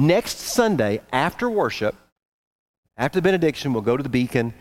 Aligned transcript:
Next 0.00 0.38
Sunday, 0.38 1.00
after 1.12 1.50
worship, 1.50 1.96
after 2.96 3.18
the 3.18 3.22
benediction, 3.22 3.72
we'll 3.72 3.82
go 3.82 3.96
to 3.96 4.02
the 4.02 4.08
beacon 4.08 4.54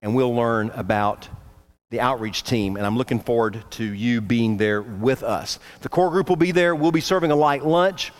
and 0.00 0.14
we'll 0.14 0.32
learn 0.32 0.70
about 0.70 1.28
the 1.90 1.98
outreach 1.98 2.44
team, 2.44 2.76
and 2.76 2.86
I'm 2.86 2.96
looking 2.96 3.18
forward 3.18 3.64
to 3.72 3.84
you 3.84 4.20
being 4.20 4.56
there 4.56 4.82
with 4.82 5.24
us. 5.24 5.58
The 5.80 5.88
core 5.88 6.10
group 6.10 6.28
will 6.28 6.36
be 6.36 6.52
there. 6.52 6.76
We'll 6.76 6.92
be 6.92 7.00
serving 7.00 7.32
a 7.32 7.34
light 7.34 7.66
lunch, 7.66 8.12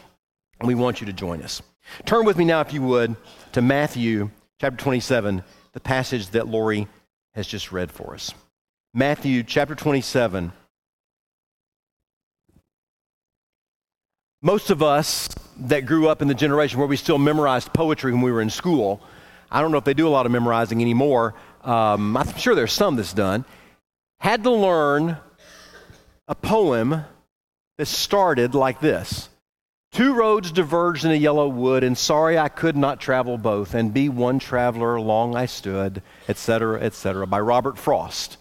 and 0.58 0.66
we 0.66 0.74
want 0.74 1.00
you 1.00 1.06
to 1.06 1.12
join 1.12 1.42
us. 1.42 1.62
Turn 2.06 2.24
with 2.24 2.36
me 2.36 2.44
now, 2.44 2.60
if 2.60 2.72
you 2.72 2.82
would, 2.82 3.14
to 3.52 3.62
Matthew 3.62 4.30
chapter 4.60 4.76
27, 4.76 5.44
the 5.74 5.80
passage 5.80 6.30
that 6.30 6.48
Lori 6.48 6.88
has 7.34 7.46
just 7.46 7.70
read 7.70 7.92
for 7.92 8.14
us. 8.14 8.34
Matthew 8.92 9.44
chapter 9.44 9.76
27. 9.76 10.50
Most 14.42 14.70
of 14.70 14.82
us 14.82 15.28
that 15.60 15.86
grew 15.86 16.08
up 16.08 16.22
in 16.22 16.28
the 16.28 16.34
generation 16.34 16.78
where 16.78 16.88
we 16.88 16.96
still 16.96 17.18
memorized 17.18 17.72
poetry 17.72 18.12
when 18.12 18.22
we 18.22 18.32
were 18.32 18.40
in 18.40 18.50
school, 18.50 19.02
I 19.50 19.60
don't 19.60 19.70
know 19.70 19.78
if 19.78 19.84
they 19.84 19.94
do 19.94 20.08
a 20.08 20.10
lot 20.10 20.26
of 20.26 20.32
memorizing 20.32 20.80
anymore. 20.80 21.34
Um, 21.62 22.16
I'm 22.16 22.36
sure 22.36 22.54
there's 22.54 22.72
some 22.72 22.96
that's 22.96 23.12
done 23.12 23.44
had 24.24 24.42
to 24.42 24.50
learn 24.50 25.18
a 26.28 26.34
poem 26.34 27.04
that 27.76 27.86
started 27.86 28.54
like 28.54 28.80
this 28.80 29.28
Two 29.92 30.12
roads 30.14 30.50
diverged 30.50 31.04
in 31.04 31.12
a 31.12 31.14
yellow 31.14 31.46
wood, 31.46 31.84
and 31.84 31.96
sorry 31.96 32.36
I 32.36 32.48
could 32.48 32.76
not 32.76 32.98
travel 32.98 33.38
both, 33.38 33.74
and 33.74 33.94
be 33.94 34.08
one 34.08 34.40
traveler 34.40 34.98
long 34.98 35.36
I 35.36 35.46
stood, 35.46 36.02
etc., 36.28 36.80
etc., 36.80 37.28
by 37.28 37.38
Robert 37.38 37.78
Frost. 37.78 38.36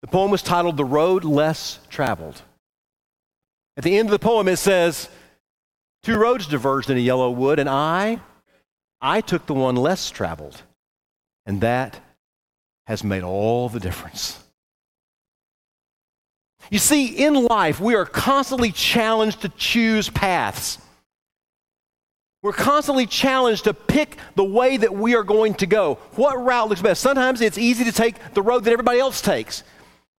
The 0.00 0.06
poem 0.06 0.30
was 0.30 0.40
titled 0.40 0.78
The 0.78 0.84
Road 0.84 1.22
Less 1.22 1.80
Traveled. 1.90 2.40
At 3.76 3.84
the 3.84 3.98
end 3.98 4.08
of 4.08 4.12
the 4.12 4.18
poem, 4.18 4.48
it 4.48 4.56
says, 4.56 5.10
Two 6.04 6.18
roads 6.18 6.46
diverged 6.46 6.90
in 6.90 6.98
a 6.98 7.00
yellow 7.00 7.30
wood, 7.30 7.58
and 7.58 7.68
I, 7.68 8.20
I 9.00 9.22
took 9.22 9.46
the 9.46 9.54
one 9.54 9.74
less 9.74 10.10
traveled. 10.10 10.62
And 11.46 11.62
that 11.62 11.98
has 12.86 13.02
made 13.02 13.22
all 13.22 13.70
the 13.70 13.80
difference. 13.80 14.38
You 16.70 16.78
see, 16.78 17.06
in 17.06 17.46
life, 17.46 17.80
we 17.80 17.94
are 17.94 18.04
constantly 18.04 18.70
challenged 18.70 19.40
to 19.42 19.48
choose 19.48 20.10
paths. 20.10 20.78
We're 22.42 22.52
constantly 22.52 23.06
challenged 23.06 23.64
to 23.64 23.72
pick 23.72 24.18
the 24.34 24.44
way 24.44 24.76
that 24.76 24.94
we 24.94 25.14
are 25.14 25.24
going 25.24 25.54
to 25.54 25.66
go. 25.66 25.94
What 26.16 26.34
route 26.34 26.68
looks 26.68 26.82
best? 26.82 27.00
Sometimes 27.00 27.40
it's 27.40 27.56
easy 27.56 27.84
to 27.84 27.92
take 27.92 28.34
the 28.34 28.42
road 28.42 28.64
that 28.64 28.72
everybody 28.72 28.98
else 28.98 29.22
takes. 29.22 29.62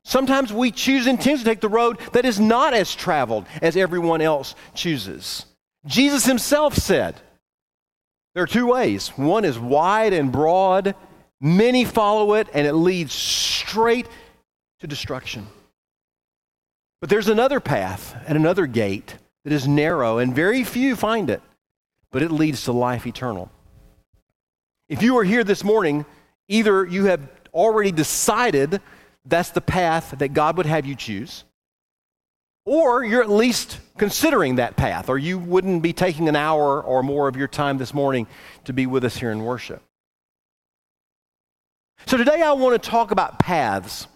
Sometimes 0.03 0.51
we 0.51 0.71
choose 0.71 1.05
intentionally 1.05 1.43
to 1.43 1.49
take 1.51 1.61
the 1.61 1.69
road 1.69 1.99
that 2.13 2.25
is 2.25 2.39
not 2.39 2.73
as 2.73 2.95
traveled 2.95 3.45
as 3.61 3.77
everyone 3.77 4.21
else 4.21 4.55
chooses. 4.73 5.45
Jesus 5.85 6.25
himself 6.25 6.75
said, 6.75 7.15
There 8.33 8.43
are 8.43 8.47
two 8.47 8.67
ways. 8.67 9.09
One 9.09 9.45
is 9.45 9.59
wide 9.59 10.13
and 10.13 10.31
broad, 10.31 10.95
many 11.39 11.85
follow 11.85 12.33
it, 12.33 12.47
and 12.53 12.65
it 12.65 12.73
leads 12.73 13.13
straight 13.13 14.07
to 14.79 14.87
destruction. 14.87 15.47
But 17.01 17.09
there's 17.09 17.27
another 17.27 17.59
path 17.59 18.15
and 18.27 18.37
another 18.37 18.65
gate 18.65 19.15
that 19.43 19.53
is 19.53 19.67
narrow, 19.67 20.17
and 20.17 20.33
very 20.33 20.63
few 20.63 20.95
find 20.95 21.29
it, 21.29 21.41
but 22.11 22.23
it 22.23 22.31
leads 22.31 22.63
to 22.65 22.71
life 22.71 23.05
eternal. 23.05 23.51
If 24.89 25.03
you 25.03 25.17
are 25.17 25.23
here 25.23 25.43
this 25.43 25.63
morning, 25.63 26.05
either 26.47 26.85
you 26.85 27.05
have 27.05 27.27
already 27.53 27.91
decided 27.91 28.81
that's 29.25 29.49
the 29.49 29.61
path 29.61 30.15
that 30.17 30.29
God 30.29 30.57
would 30.57 30.65
have 30.65 30.85
you 30.85 30.95
choose, 30.95 31.43
or 32.65 33.05
you're 33.05 33.21
at 33.21 33.29
least 33.29 33.79
considering 33.97 34.55
that 34.55 34.75
path, 34.75 35.07
or 35.07 35.17
you 35.17 35.37
wouldn't 35.37 35.81
be 35.81 35.93
taking 35.93 36.27
an 36.27 36.35
hour 36.35 36.81
or 36.81 37.03
more 37.03 37.27
of 37.27 37.37
your 37.37 37.47
time 37.47 37.77
this 37.77 37.93
morning 37.93 38.27
to 38.65 38.73
be 38.73 38.85
with 38.87 39.05
us 39.05 39.15
here 39.15 39.31
in 39.31 39.43
worship. 39.43 39.81
So 42.07 42.17
today 42.17 42.41
I 42.41 42.51
want 42.53 42.81
to 42.81 42.89
talk 42.89 43.11
about 43.11 43.39
paths 43.39 44.07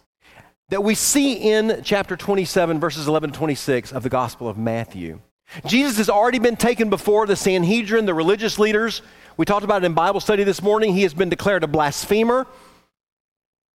that 0.69 0.83
we 0.83 0.95
see 0.95 1.33
in 1.33 1.81
chapter 1.83 2.15
27, 2.15 2.79
verses 2.79 3.07
11 3.07 3.31
to 3.31 3.37
26 3.37 3.91
of 3.91 4.03
the 4.03 4.09
Gospel 4.09 4.47
of 4.47 4.57
Matthew. 4.57 5.19
Jesus 5.65 5.97
has 5.97 6.09
already 6.09 6.39
been 6.39 6.55
taken 6.55 6.89
before 6.89 7.25
the 7.25 7.35
Sanhedrin, 7.35 8.05
the 8.05 8.13
religious 8.13 8.59
leaders. 8.59 9.01
We 9.37 9.45
talked 9.45 9.63
about 9.63 9.83
it 9.83 9.85
in 9.85 9.93
Bible 9.93 10.19
study 10.19 10.43
this 10.43 10.61
morning. 10.61 10.93
He 10.93 11.03
has 11.03 11.13
been 11.13 11.29
declared 11.29 11.63
a 11.63 11.67
blasphemer. 11.67 12.45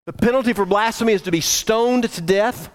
The 0.05 0.13
penalty 0.13 0.53
for 0.53 0.65
blasphemy 0.65 1.13
is 1.13 1.23
to 1.23 1.31
be 1.31 1.41
stoned 1.41 2.09
to 2.09 2.21
death. 2.21 2.69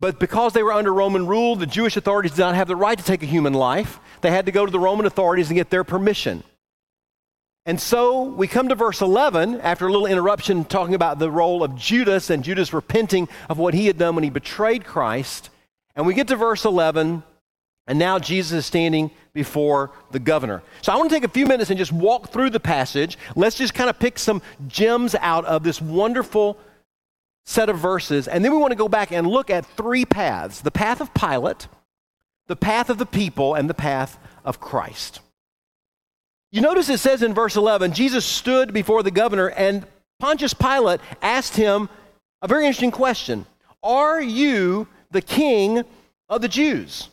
But 0.00 0.18
because 0.18 0.54
they 0.54 0.62
were 0.62 0.72
under 0.72 0.92
Roman 0.92 1.26
rule, 1.26 1.56
the 1.56 1.66
Jewish 1.66 1.96
authorities 1.96 2.32
did 2.32 2.40
not 2.40 2.54
have 2.54 2.68
the 2.68 2.76
right 2.76 2.96
to 2.96 3.04
take 3.04 3.22
a 3.22 3.26
human 3.26 3.52
life. 3.52 4.00
They 4.22 4.30
had 4.30 4.46
to 4.46 4.52
go 4.52 4.64
to 4.64 4.72
the 4.72 4.80
Roman 4.80 5.04
authorities 5.04 5.48
and 5.48 5.56
get 5.56 5.68
their 5.68 5.84
permission. 5.84 6.42
And 7.66 7.78
so 7.78 8.22
we 8.22 8.48
come 8.48 8.70
to 8.70 8.74
verse 8.74 9.02
11 9.02 9.60
after 9.60 9.86
a 9.86 9.92
little 9.92 10.06
interruption 10.06 10.64
talking 10.64 10.94
about 10.94 11.18
the 11.18 11.30
role 11.30 11.62
of 11.62 11.76
Judas 11.76 12.30
and 12.30 12.42
Judas 12.42 12.72
repenting 12.72 13.28
of 13.50 13.58
what 13.58 13.74
he 13.74 13.86
had 13.86 13.98
done 13.98 14.14
when 14.14 14.24
he 14.24 14.30
betrayed 14.30 14.84
Christ. 14.84 15.50
And 15.94 16.06
we 16.06 16.14
get 16.14 16.28
to 16.28 16.36
verse 16.36 16.64
11, 16.64 17.22
and 17.86 17.98
now 17.98 18.18
Jesus 18.18 18.52
is 18.52 18.66
standing 18.66 19.10
before 19.34 19.90
the 20.10 20.18
governor. 20.18 20.62
So 20.80 20.92
I 20.92 20.96
want 20.96 21.10
to 21.10 21.16
take 21.16 21.24
a 21.24 21.28
few 21.28 21.44
minutes 21.44 21.68
and 21.68 21.78
just 21.78 21.92
walk 21.92 22.32
through 22.32 22.50
the 22.50 22.60
passage. 22.60 23.18
Let's 23.36 23.58
just 23.58 23.74
kind 23.74 23.90
of 23.90 23.98
pick 23.98 24.18
some 24.18 24.40
gems 24.66 25.14
out 25.16 25.44
of 25.44 25.62
this 25.62 25.82
wonderful 25.82 26.58
set 27.44 27.68
of 27.68 27.78
verses. 27.78 28.28
And 28.28 28.44
then 28.44 28.52
we 28.52 28.58
want 28.58 28.72
to 28.72 28.76
go 28.76 28.88
back 28.88 29.12
and 29.12 29.26
look 29.26 29.50
at 29.50 29.66
three 29.66 30.04
paths 30.04 30.60
the 30.60 30.70
path 30.70 31.00
of 31.00 31.12
Pilate, 31.14 31.68
the 32.46 32.56
path 32.56 32.90
of 32.90 32.98
the 32.98 33.06
people, 33.06 33.54
and 33.54 33.68
the 33.68 33.74
path 33.74 34.18
of 34.44 34.60
Christ. 34.60 35.20
You 36.52 36.60
notice 36.60 36.88
it 36.88 36.98
says 36.98 37.22
in 37.22 37.34
verse 37.34 37.56
11 37.56 37.92
Jesus 37.92 38.24
stood 38.24 38.72
before 38.72 39.02
the 39.02 39.10
governor, 39.10 39.48
and 39.48 39.86
Pontius 40.18 40.54
Pilate 40.54 41.00
asked 41.22 41.56
him 41.56 41.88
a 42.42 42.48
very 42.48 42.66
interesting 42.66 42.90
question 42.90 43.46
Are 43.82 44.20
you 44.20 44.88
the 45.10 45.22
king 45.22 45.84
of 46.28 46.42
the 46.42 46.48
Jews? 46.48 47.08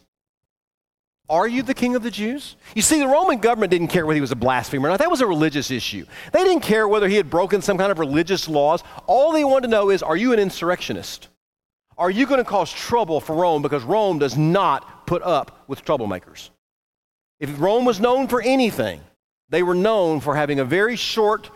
Are 1.30 1.48
you 1.48 1.62
the 1.62 1.74
king 1.74 1.96
of 1.96 2.04
the 2.04 2.12
Jews? 2.12 2.56
You 2.74 2.82
see, 2.82 3.00
the 3.00 3.08
Roman 3.08 3.40
government 3.40 3.72
didn't 3.72 3.90
care 3.90 4.06
whether 4.06 4.16
he 4.16 4.22
was 4.22 4.32
a 4.32 4.36
blasphemer 4.36 4.88
or 4.88 4.92
not. 4.92 5.00
That 5.00 5.12
was 5.12 5.20
a 5.20 5.28
religious 5.28 5.72
issue. 5.72 6.06
They 6.32 6.44
didn't 6.44 6.64
care 6.64 6.88
whether 6.88 7.10
he 7.10 7.16
had 7.16 7.30
broken 7.30 7.62
some 7.62 7.78
kind 7.78 7.92
of 7.92 8.00
religious 8.00 8.48
laws. 8.48 8.82
All 9.08 9.34
they 9.34 9.44
wanted 9.44 9.68
to 9.68 9.72
know 9.72 9.90
is 9.90 10.02
Are 10.02 10.16
you 10.16 10.32
an 10.32 10.40
insurrectionist? 10.40 11.28
Are 11.98 12.12
you 12.12 12.28
going 12.28 12.38
to 12.38 12.50
cause 12.50 12.72
trouble 12.72 13.20
for 13.20 13.36
Rome? 13.36 13.62
Because 13.62 13.84
Rome 13.84 14.20
does 14.20 14.38
not 14.38 15.08
put 15.08 15.24
up 15.24 15.64
with 15.68 15.84
troublemakers. 15.84 16.50
If 17.40 17.60
Rome 17.60 17.86
was 17.86 18.00
known 18.00 18.28
for 18.28 18.42
anything, 18.42 19.02
they 19.50 19.64
were 19.64 19.76
known 19.76 20.20
for 20.20 20.36
having 20.36 20.60
a 20.60 20.66
very 20.66 20.96
short 20.96 21.50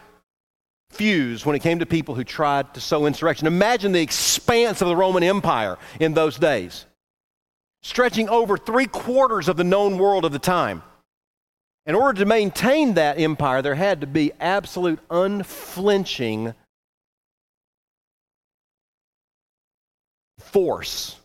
fuse 0.90 1.46
when 1.46 1.56
it 1.56 1.60
came 1.60 1.80
to 1.80 1.86
people 1.86 2.16
who 2.16 2.24
tried 2.24 2.74
to 2.74 2.82
sow 2.82 3.06
insurrection. 3.06 3.48
Imagine 3.48 3.92
the 3.92 4.02
expanse 4.02 4.82
of 4.82 4.88
the 4.88 4.96
Roman 4.96 5.24
Empire 5.24 5.78
in 6.00 6.14
those 6.14 6.38
days, 6.38 6.86
stretching 7.82 8.30
over 8.30 8.58
three 8.58 8.88
quarters 8.88 9.48
of 9.48 9.58
the 9.58 9.64
known 9.64 9.98
world 9.98 10.26
of 10.26 10.32
the 10.32 10.40
time. 10.40 10.84
In 11.86 11.96
order 11.96 12.20
to 12.20 12.26
maintain 12.26 12.94
that 12.94 13.20
empire, 13.20 13.62
there 13.62 13.76
had 13.76 14.02
to 14.02 14.08
be 14.08 14.32
absolute 14.40 15.00
unflinching 15.10 16.54
force 20.40 21.18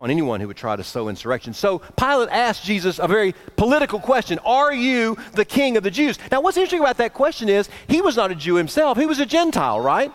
on 0.00 0.10
anyone 0.10 0.40
who 0.40 0.48
would 0.48 0.56
try 0.56 0.74
to 0.74 0.82
sow 0.82 1.08
insurrection. 1.08 1.54
So 1.54 1.78
Pilate 1.96 2.28
asked 2.30 2.64
Jesus 2.64 2.98
a 2.98 3.06
very 3.06 3.34
political 3.56 4.00
question 4.00 4.38
Are 4.40 4.72
you 4.74 5.16
the 5.34 5.44
king 5.44 5.76
of 5.76 5.84
the 5.84 5.90
Jews? 5.90 6.18
Now, 6.30 6.40
what's 6.40 6.56
interesting 6.56 6.80
about 6.80 6.98
that 6.98 7.14
question 7.14 7.48
is 7.48 7.70
he 7.86 8.02
was 8.02 8.16
not 8.16 8.30
a 8.30 8.34
Jew 8.34 8.56
himself, 8.56 8.98
he 8.98 9.06
was 9.06 9.20
a 9.20 9.26
Gentile, 9.26 9.80
right? 9.80 10.12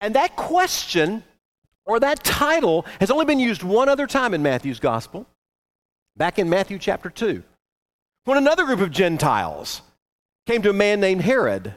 And 0.00 0.16
that 0.16 0.36
question 0.36 1.22
or 1.86 2.00
that 2.00 2.22
title 2.22 2.84
has 3.00 3.10
only 3.10 3.24
been 3.24 3.40
used 3.40 3.62
one 3.62 3.88
other 3.88 4.06
time 4.06 4.34
in 4.34 4.42
Matthew's 4.42 4.80
gospel, 4.80 5.26
back 6.16 6.38
in 6.38 6.50
Matthew 6.50 6.78
chapter 6.78 7.08
2, 7.08 7.42
when 8.24 8.36
another 8.36 8.66
group 8.66 8.80
of 8.80 8.90
Gentiles 8.90 9.82
came 10.46 10.62
to 10.62 10.70
a 10.70 10.74
man 10.74 11.00
named 11.00 11.22
Herod. 11.22 11.74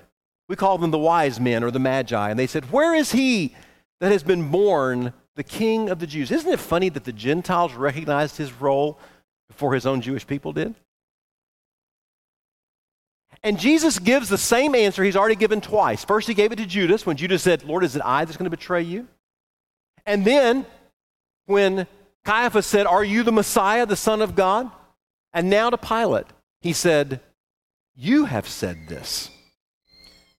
We 0.48 0.56
call 0.56 0.78
them 0.80 0.92
the 0.92 0.98
wise 0.98 1.40
men 1.40 1.64
or 1.64 1.72
the 1.72 1.80
magi, 1.80 2.30
and 2.30 2.40
they 2.40 2.48
said, 2.48 2.72
Where 2.72 2.96
is 2.96 3.12
he 3.12 3.56
that 4.00 4.12
has 4.12 4.24
been 4.24 4.50
born 4.50 5.14
the 5.40 5.44
king 5.46 5.90
of 5.90 6.00
the 6.00 6.06
Jews. 6.06 6.32
Isn't 6.32 6.52
it 6.52 6.60
funny 6.60 6.90
that 6.90 7.06
the 7.06 7.14
Gentiles 7.14 7.74
recognized 7.74 8.36
his 8.36 8.52
role 8.52 9.00
before 9.48 9.74
his 9.74 9.86
own 9.86 10.02
Jewish 10.02 10.28
people 10.28 10.52
did? 10.52 10.76
And 13.42 13.58
Jesus 13.58 14.00
gives 14.00 14.28
the 14.28 14.38
same 14.38 14.76
answer 14.76 15.02
he's 15.02 15.16
already 15.16 15.38
given 15.38 15.62
twice. 15.62 16.04
First, 16.04 16.28
he 16.28 16.34
gave 16.34 16.52
it 16.52 16.58
to 16.58 16.66
Judas 16.66 17.06
when 17.06 17.16
Judas 17.16 17.42
said, 17.42 17.64
Lord, 17.64 17.86
is 17.86 17.96
it 17.96 18.02
I 18.04 18.26
that's 18.26 18.36
going 18.36 18.52
to 18.52 18.58
betray 18.58 18.82
you? 18.82 19.08
And 20.10 20.26
then, 20.26 20.66
when 21.46 21.86
Caiaphas 22.26 22.66
said, 22.66 22.88
Are 22.88 23.04
you 23.04 23.22
the 23.22 23.32
Messiah, 23.32 23.86
the 23.86 23.96
Son 23.96 24.24
of 24.24 24.36
God? 24.36 24.72
And 25.34 25.52
now 25.52 25.70
to 25.70 25.78
Pilate, 25.78 26.26
he 26.62 26.74
said, 26.74 27.22
You 27.96 28.26
have 28.26 28.48
said 28.48 28.88
this. 28.90 29.30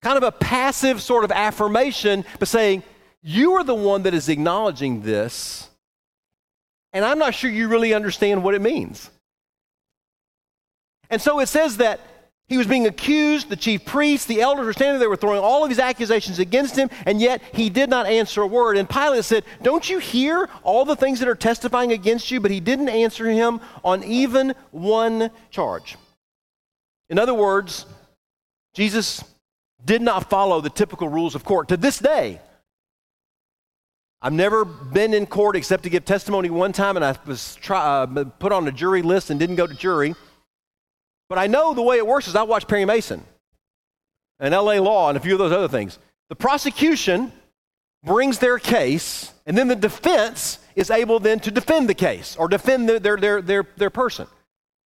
Kind 0.01 0.17
of 0.17 0.23
a 0.23 0.31
passive 0.33 1.01
sort 1.01 1.23
of 1.23 1.31
affirmation, 1.31 2.25
but 2.37 2.49
saying, 2.49 2.83
you 3.23 3.53
are 3.53 3.63
the 3.63 3.75
one 3.75 4.03
that 4.03 4.13
is 4.13 4.27
acknowledging 4.27 5.03
this, 5.03 5.69
and 6.91 7.05
I'm 7.05 7.19
not 7.19 7.33
sure 7.33 7.49
you 7.49 7.69
really 7.69 7.93
understand 7.93 8.43
what 8.43 8.55
it 8.55 8.61
means. 8.61 9.09
And 11.09 11.21
so 11.21 11.39
it 11.39 11.47
says 11.47 11.77
that 11.77 12.01
he 12.51 12.57
was 12.57 12.67
being 12.67 12.85
accused. 12.85 13.47
The 13.47 13.55
chief 13.55 13.85
priests, 13.85 14.27
the 14.27 14.41
elders 14.41 14.65
were 14.65 14.73
standing 14.73 14.99
there, 14.99 15.09
were 15.09 15.15
throwing 15.15 15.39
all 15.39 15.63
of 15.63 15.69
these 15.69 15.79
accusations 15.79 16.37
against 16.37 16.75
him, 16.75 16.89
and 17.05 17.21
yet 17.21 17.41
he 17.53 17.69
did 17.69 17.89
not 17.89 18.07
answer 18.07 18.41
a 18.41 18.45
word. 18.47 18.75
And 18.75 18.89
Pilate 18.89 19.23
said, 19.23 19.45
Don't 19.61 19.89
you 19.89 19.99
hear 19.99 20.49
all 20.61 20.83
the 20.83 20.97
things 20.97 21.21
that 21.21 21.29
are 21.29 21.35
testifying 21.35 21.93
against 21.93 22.29
you? 22.29 22.41
But 22.41 22.51
he 22.51 22.59
didn't 22.59 22.89
answer 22.89 23.25
him 23.25 23.61
on 23.85 24.03
even 24.03 24.53
one 24.71 25.31
charge. 25.49 25.95
In 27.09 27.17
other 27.17 27.33
words, 27.33 27.85
Jesus 28.73 29.23
did 29.85 30.01
not 30.01 30.29
follow 30.29 30.59
the 30.59 30.69
typical 30.69 31.07
rules 31.07 31.35
of 31.35 31.45
court. 31.45 31.69
To 31.69 31.77
this 31.77 31.99
day, 31.99 32.41
I've 34.21 34.33
never 34.33 34.65
been 34.65 35.13
in 35.13 35.25
court 35.25 35.55
except 35.55 35.83
to 35.83 35.89
give 35.89 36.03
testimony 36.03 36.49
one 36.49 36.73
time, 36.73 36.97
and 36.97 37.05
I 37.05 37.15
was 37.25 37.55
try, 37.55 37.79
uh, 37.79 38.25
put 38.25 38.51
on 38.51 38.67
a 38.67 38.73
jury 38.73 39.03
list 39.03 39.29
and 39.29 39.39
didn't 39.39 39.55
go 39.55 39.67
to 39.67 39.73
jury. 39.73 40.15
But 41.31 41.39
I 41.39 41.47
know 41.47 41.73
the 41.73 41.81
way 41.81 41.95
it 41.95 42.05
works 42.05 42.27
is 42.27 42.35
I 42.35 42.43
watch 42.43 42.67
Perry 42.67 42.83
Mason 42.83 43.23
and 44.41 44.53
LA 44.53 44.81
Law 44.81 45.07
and 45.07 45.17
a 45.17 45.21
few 45.21 45.31
of 45.31 45.39
those 45.39 45.53
other 45.53 45.69
things. 45.69 45.97
The 46.27 46.35
prosecution 46.35 47.31
brings 48.03 48.37
their 48.39 48.59
case, 48.59 49.31
and 49.45 49.57
then 49.57 49.69
the 49.69 49.77
defense 49.77 50.59
is 50.75 50.91
able 50.91 51.21
then 51.21 51.39
to 51.39 51.49
defend 51.49 51.87
the 51.87 51.93
case 51.93 52.35
or 52.35 52.49
defend 52.49 52.89
their, 52.89 52.99
their, 52.99 53.41
their, 53.41 53.65
their, 53.77 53.89
person 53.89 54.27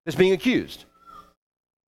that's 0.05 0.15
being 0.15 0.33
accused. 0.33 0.85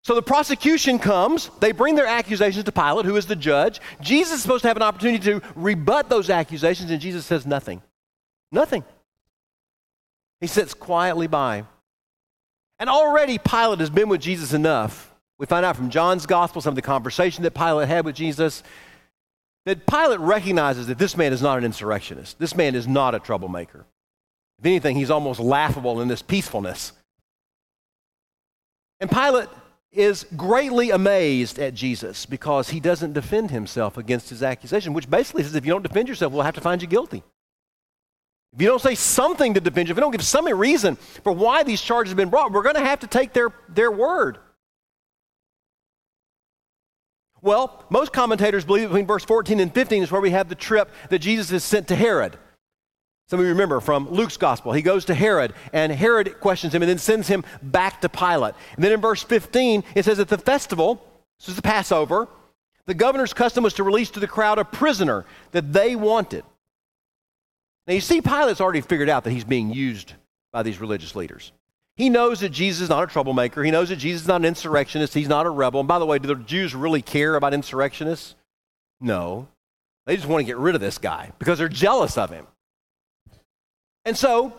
So 0.02 0.16
the 0.16 0.22
prosecution 0.22 0.98
comes, 0.98 1.50
they 1.60 1.70
bring 1.70 1.94
their 1.94 2.08
accusations 2.08 2.64
to 2.64 2.72
Pilate, 2.72 3.06
who 3.06 3.14
is 3.14 3.26
the 3.26 3.36
judge. 3.36 3.80
Jesus 4.00 4.38
is 4.38 4.42
supposed 4.42 4.62
to 4.62 4.68
have 4.68 4.76
an 4.76 4.82
opportunity 4.82 5.22
to 5.22 5.40
rebut 5.54 6.08
those 6.08 6.30
accusations, 6.30 6.90
and 6.90 7.00
Jesus 7.00 7.24
says 7.24 7.46
nothing. 7.46 7.80
Nothing. 8.50 8.82
He 10.40 10.48
sits 10.48 10.74
quietly 10.74 11.28
by. 11.28 11.62
And 12.78 12.88
already 12.88 13.38
Pilate 13.38 13.80
has 13.80 13.90
been 13.90 14.08
with 14.08 14.20
Jesus 14.20 14.52
enough. 14.52 15.12
We 15.38 15.46
find 15.46 15.64
out 15.64 15.76
from 15.76 15.90
John's 15.90 16.26
gospel, 16.26 16.62
some 16.62 16.72
of 16.72 16.76
the 16.76 16.82
conversation 16.82 17.44
that 17.44 17.54
Pilate 17.54 17.88
had 17.88 18.04
with 18.04 18.16
Jesus, 18.16 18.62
that 19.64 19.86
Pilate 19.86 20.20
recognizes 20.20 20.86
that 20.86 20.98
this 20.98 21.16
man 21.16 21.32
is 21.32 21.42
not 21.42 21.58
an 21.58 21.64
insurrectionist. 21.64 22.38
This 22.38 22.56
man 22.56 22.74
is 22.74 22.86
not 22.86 23.14
a 23.14 23.18
troublemaker. 23.18 23.84
If 24.58 24.66
anything, 24.66 24.96
he's 24.96 25.10
almost 25.10 25.40
laughable 25.40 26.00
in 26.00 26.08
this 26.08 26.22
peacefulness. 26.22 26.92
And 29.00 29.10
Pilate 29.10 29.48
is 29.92 30.26
greatly 30.36 30.90
amazed 30.90 31.58
at 31.58 31.74
Jesus 31.74 32.26
because 32.26 32.70
he 32.70 32.80
doesn't 32.80 33.12
defend 33.12 33.50
himself 33.50 33.96
against 33.96 34.30
his 34.30 34.42
accusation, 34.42 34.92
which 34.92 35.08
basically 35.08 35.42
says 35.42 35.54
if 35.54 35.64
you 35.64 35.72
don't 35.72 35.82
defend 35.82 36.08
yourself, 36.08 36.32
we'll 36.32 36.42
have 36.42 36.54
to 36.54 36.60
find 36.60 36.82
you 36.82 36.88
guilty. 36.88 37.22
If 38.54 38.62
you 38.62 38.68
don't 38.68 38.80
say 38.80 38.94
something 38.94 39.54
to 39.54 39.60
defend 39.60 39.88
you, 39.88 39.92
if 39.92 39.96
you 39.96 40.00
don't 40.00 40.12
give 40.12 40.22
some 40.22 40.46
reason 40.46 40.96
for 40.96 41.32
why 41.32 41.62
these 41.62 41.80
charges 41.80 42.10
have 42.10 42.16
been 42.16 42.30
brought, 42.30 42.52
we're 42.52 42.62
going 42.62 42.76
to 42.76 42.80
have 42.80 43.00
to 43.00 43.06
take 43.06 43.32
their, 43.32 43.48
their 43.68 43.90
word. 43.90 44.38
Well, 47.40 47.84
most 47.88 48.12
commentators 48.12 48.64
believe 48.64 48.88
between 48.88 49.06
verse 49.06 49.24
14 49.24 49.60
and 49.60 49.72
15 49.72 50.02
is 50.02 50.10
where 50.10 50.20
we 50.20 50.30
have 50.30 50.48
the 50.48 50.54
trip 50.54 50.90
that 51.10 51.20
Jesus 51.20 51.52
is 51.52 51.62
sent 51.62 51.88
to 51.88 51.94
Herod. 51.94 52.36
Some 53.28 53.38
of 53.38 53.44
you 53.44 53.52
remember 53.52 53.80
from 53.80 54.08
Luke's 54.08 54.38
gospel. 54.38 54.72
He 54.72 54.80
goes 54.80 55.04
to 55.04 55.14
Herod, 55.14 55.52
and 55.74 55.92
Herod 55.92 56.40
questions 56.40 56.74
him 56.74 56.82
and 56.82 56.88
then 56.88 56.98
sends 56.98 57.28
him 57.28 57.44
back 57.62 58.00
to 58.00 58.08
Pilate. 58.08 58.54
And 58.74 58.82
then 58.82 58.92
in 58.92 59.00
verse 59.02 59.22
15, 59.22 59.84
it 59.94 60.06
says 60.06 60.18
at 60.18 60.28
the 60.28 60.38
festival, 60.38 61.04
this 61.38 61.50
is 61.50 61.56
the 61.56 61.62
Passover, 61.62 62.26
the 62.86 62.94
governor's 62.94 63.34
custom 63.34 63.62
was 63.62 63.74
to 63.74 63.84
release 63.84 64.10
to 64.12 64.20
the 64.20 64.26
crowd 64.26 64.58
a 64.58 64.64
prisoner 64.64 65.26
that 65.52 65.74
they 65.74 65.94
wanted. 65.94 66.42
Now, 67.88 67.94
you 67.94 68.02
see, 68.02 68.20
Pilate's 68.20 68.60
already 68.60 68.82
figured 68.82 69.08
out 69.08 69.24
that 69.24 69.30
he's 69.30 69.44
being 69.44 69.72
used 69.72 70.12
by 70.52 70.62
these 70.62 70.78
religious 70.78 71.16
leaders. 71.16 71.52
He 71.96 72.10
knows 72.10 72.40
that 72.40 72.50
Jesus 72.50 72.82
is 72.82 72.88
not 72.90 73.02
a 73.02 73.06
troublemaker. 73.06 73.64
He 73.64 73.70
knows 73.70 73.88
that 73.88 73.96
Jesus 73.96 74.22
is 74.22 74.28
not 74.28 74.42
an 74.42 74.44
insurrectionist. 74.44 75.14
He's 75.14 75.26
not 75.26 75.46
a 75.46 75.50
rebel. 75.50 75.80
And 75.80 75.88
by 75.88 75.98
the 75.98 76.04
way, 76.04 76.18
do 76.18 76.28
the 76.28 76.34
Jews 76.36 76.74
really 76.74 77.00
care 77.00 77.34
about 77.34 77.54
insurrectionists? 77.54 78.34
No. 79.00 79.48
They 80.04 80.16
just 80.16 80.28
want 80.28 80.42
to 80.42 80.44
get 80.46 80.58
rid 80.58 80.74
of 80.74 80.82
this 80.82 80.98
guy 80.98 81.32
because 81.38 81.58
they're 81.58 81.68
jealous 81.68 82.18
of 82.18 82.28
him. 82.28 82.46
And 84.04 84.16
so, 84.16 84.52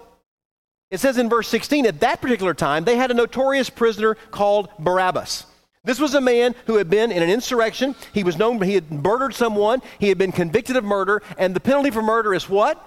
it 0.90 1.00
says 1.00 1.20
in 1.20 1.30
verse 1.30 1.48
16, 1.48 1.86
at 1.86 2.00
that 2.00 2.22
particular 2.22 2.56
time, 2.56 2.84
they 2.84 2.98
had 2.98 3.12
a 3.12 3.14
notorious 3.14 3.70
prisoner 3.70 4.16
called 4.32 4.70
Barabbas. 4.80 5.46
This 5.84 6.00
was 6.00 6.16
a 6.16 6.22
man 6.22 6.56
who 6.66 6.78
had 6.78 6.90
been 6.90 7.12
in 7.12 7.22
an 7.22 7.30
insurrection. 7.30 7.96
He 8.12 8.24
was 8.24 8.38
known, 8.38 8.60
he 8.62 8.74
had 8.74 8.92
murdered 8.92 9.36
someone. 9.36 9.82
He 10.00 10.10
had 10.10 10.18
been 10.18 10.32
convicted 10.32 10.76
of 10.76 10.84
murder. 10.84 11.22
And 11.38 11.56
the 11.56 11.60
penalty 11.60 11.92
for 11.92 12.02
murder 12.02 12.34
is 12.34 12.50
what? 12.50 12.86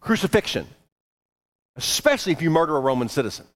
Crucifixion, 0.00 0.66
especially 1.76 2.32
if 2.32 2.42
you 2.42 2.50
murder 2.50 2.76
a 2.76 2.80
Roman 2.80 3.08
citizen. 3.08 3.46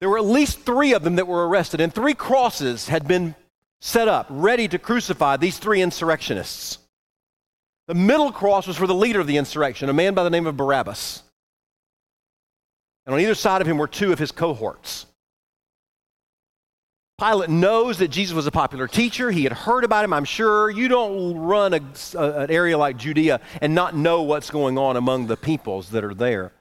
There 0.00 0.08
were 0.08 0.18
at 0.18 0.24
least 0.24 0.60
three 0.60 0.92
of 0.92 1.02
them 1.02 1.16
that 1.16 1.26
were 1.26 1.48
arrested, 1.48 1.80
and 1.80 1.92
three 1.92 2.14
crosses 2.14 2.88
had 2.88 3.08
been 3.08 3.34
set 3.80 4.08
up, 4.08 4.26
ready 4.28 4.68
to 4.68 4.78
crucify 4.78 5.36
these 5.36 5.58
three 5.58 5.82
insurrectionists. 5.82 6.78
The 7.86 7.94
middle 7.94 8.32
cross 8.32 8.66
was 8.66 8.76
for 8.76 8.86
the 8.86 8.94
leader 8.94 9.20
of 9.20 9.26
the 9.26 9.36
insurrection, 9.36 9.88
a 9.88 9.92
man 9.92 10.14
by 10.14 10.24
the 10.24 10.30
name 10.30 10.46
of 10.46 10.56
Barabbas. 10.56 11.22
And 13.06 13.14
on 13.14 13.20
either 13.20 13.34
side 13.34 13.60
of 13.60 13.66
him 13.66 13.76
were 13.76 13.86
two 13.86 14.12
of 14.12 14.18
his 14.18 14.32
cohorts. 14.32 15.06
Pilate 17.18 17.48
knows 17.48 17.98
that 17.98 18.08
Jesus 18.08 18.34
was 18.34 18.46
a 18.46 18.50
popular 18.50 18.88
teacher. 18.88 19.30
He 19.30 19.44
had 19.44 19.52
heard 19.52 19.84
about 19.84 20.04
him, 20.04 20.12
I'm 20.12 20.24
sure. 20.24 20.68
You 20.68 20.88
don't 20.88 21.36
run 21.38 21.72
a, 21.72 21.80
a, 22.16 22.40
an 22.40 22.50
area 22.50 22.76
like 22.76 22.96
Judea 22.96 23.40
and 23.60 23.74
not 23.74 23.94
know 23.94 24.22
what's 24.22 24.50
going 24.50 24.78
on 24.78 24.96
among 24.96 25.28
the 25.28 25.36
peoples 25.36 25.90
that 25.90 26.02
are 26.02 26.14
there. 26.14 26.52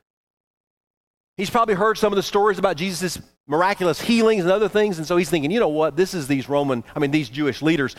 He's 1.38 1.50
probably 1.50 1.74
heard 1.74 1.98
some 1.98 2.14
of 2.14 2.18
the 2.18 2.24
stories 2.24 2.60
about 2.60 2.78
Jesus' 2.78 3.20
miraculous 3.48 4.00
healings 4.00 4.44
and 4.44 4.52
other 4.52 4.70
things, 4.70 5.00
and 5.00 5.08
so 5.08 5.18
he's 5.18 5.30
thinking, 5.30 5.50
you 5.50 5.60
know 5.60 5.70
what, 5.70 5.96
this 5.96 6.14
is 6.14 6.28
these 6.28 6.48
Roman, 6.48 6.84
I 6.96 7.00
mean, 7.00 7.10
these 7.10 7.30
Jewish 7.30 7.64
leaders, 7.64 7.96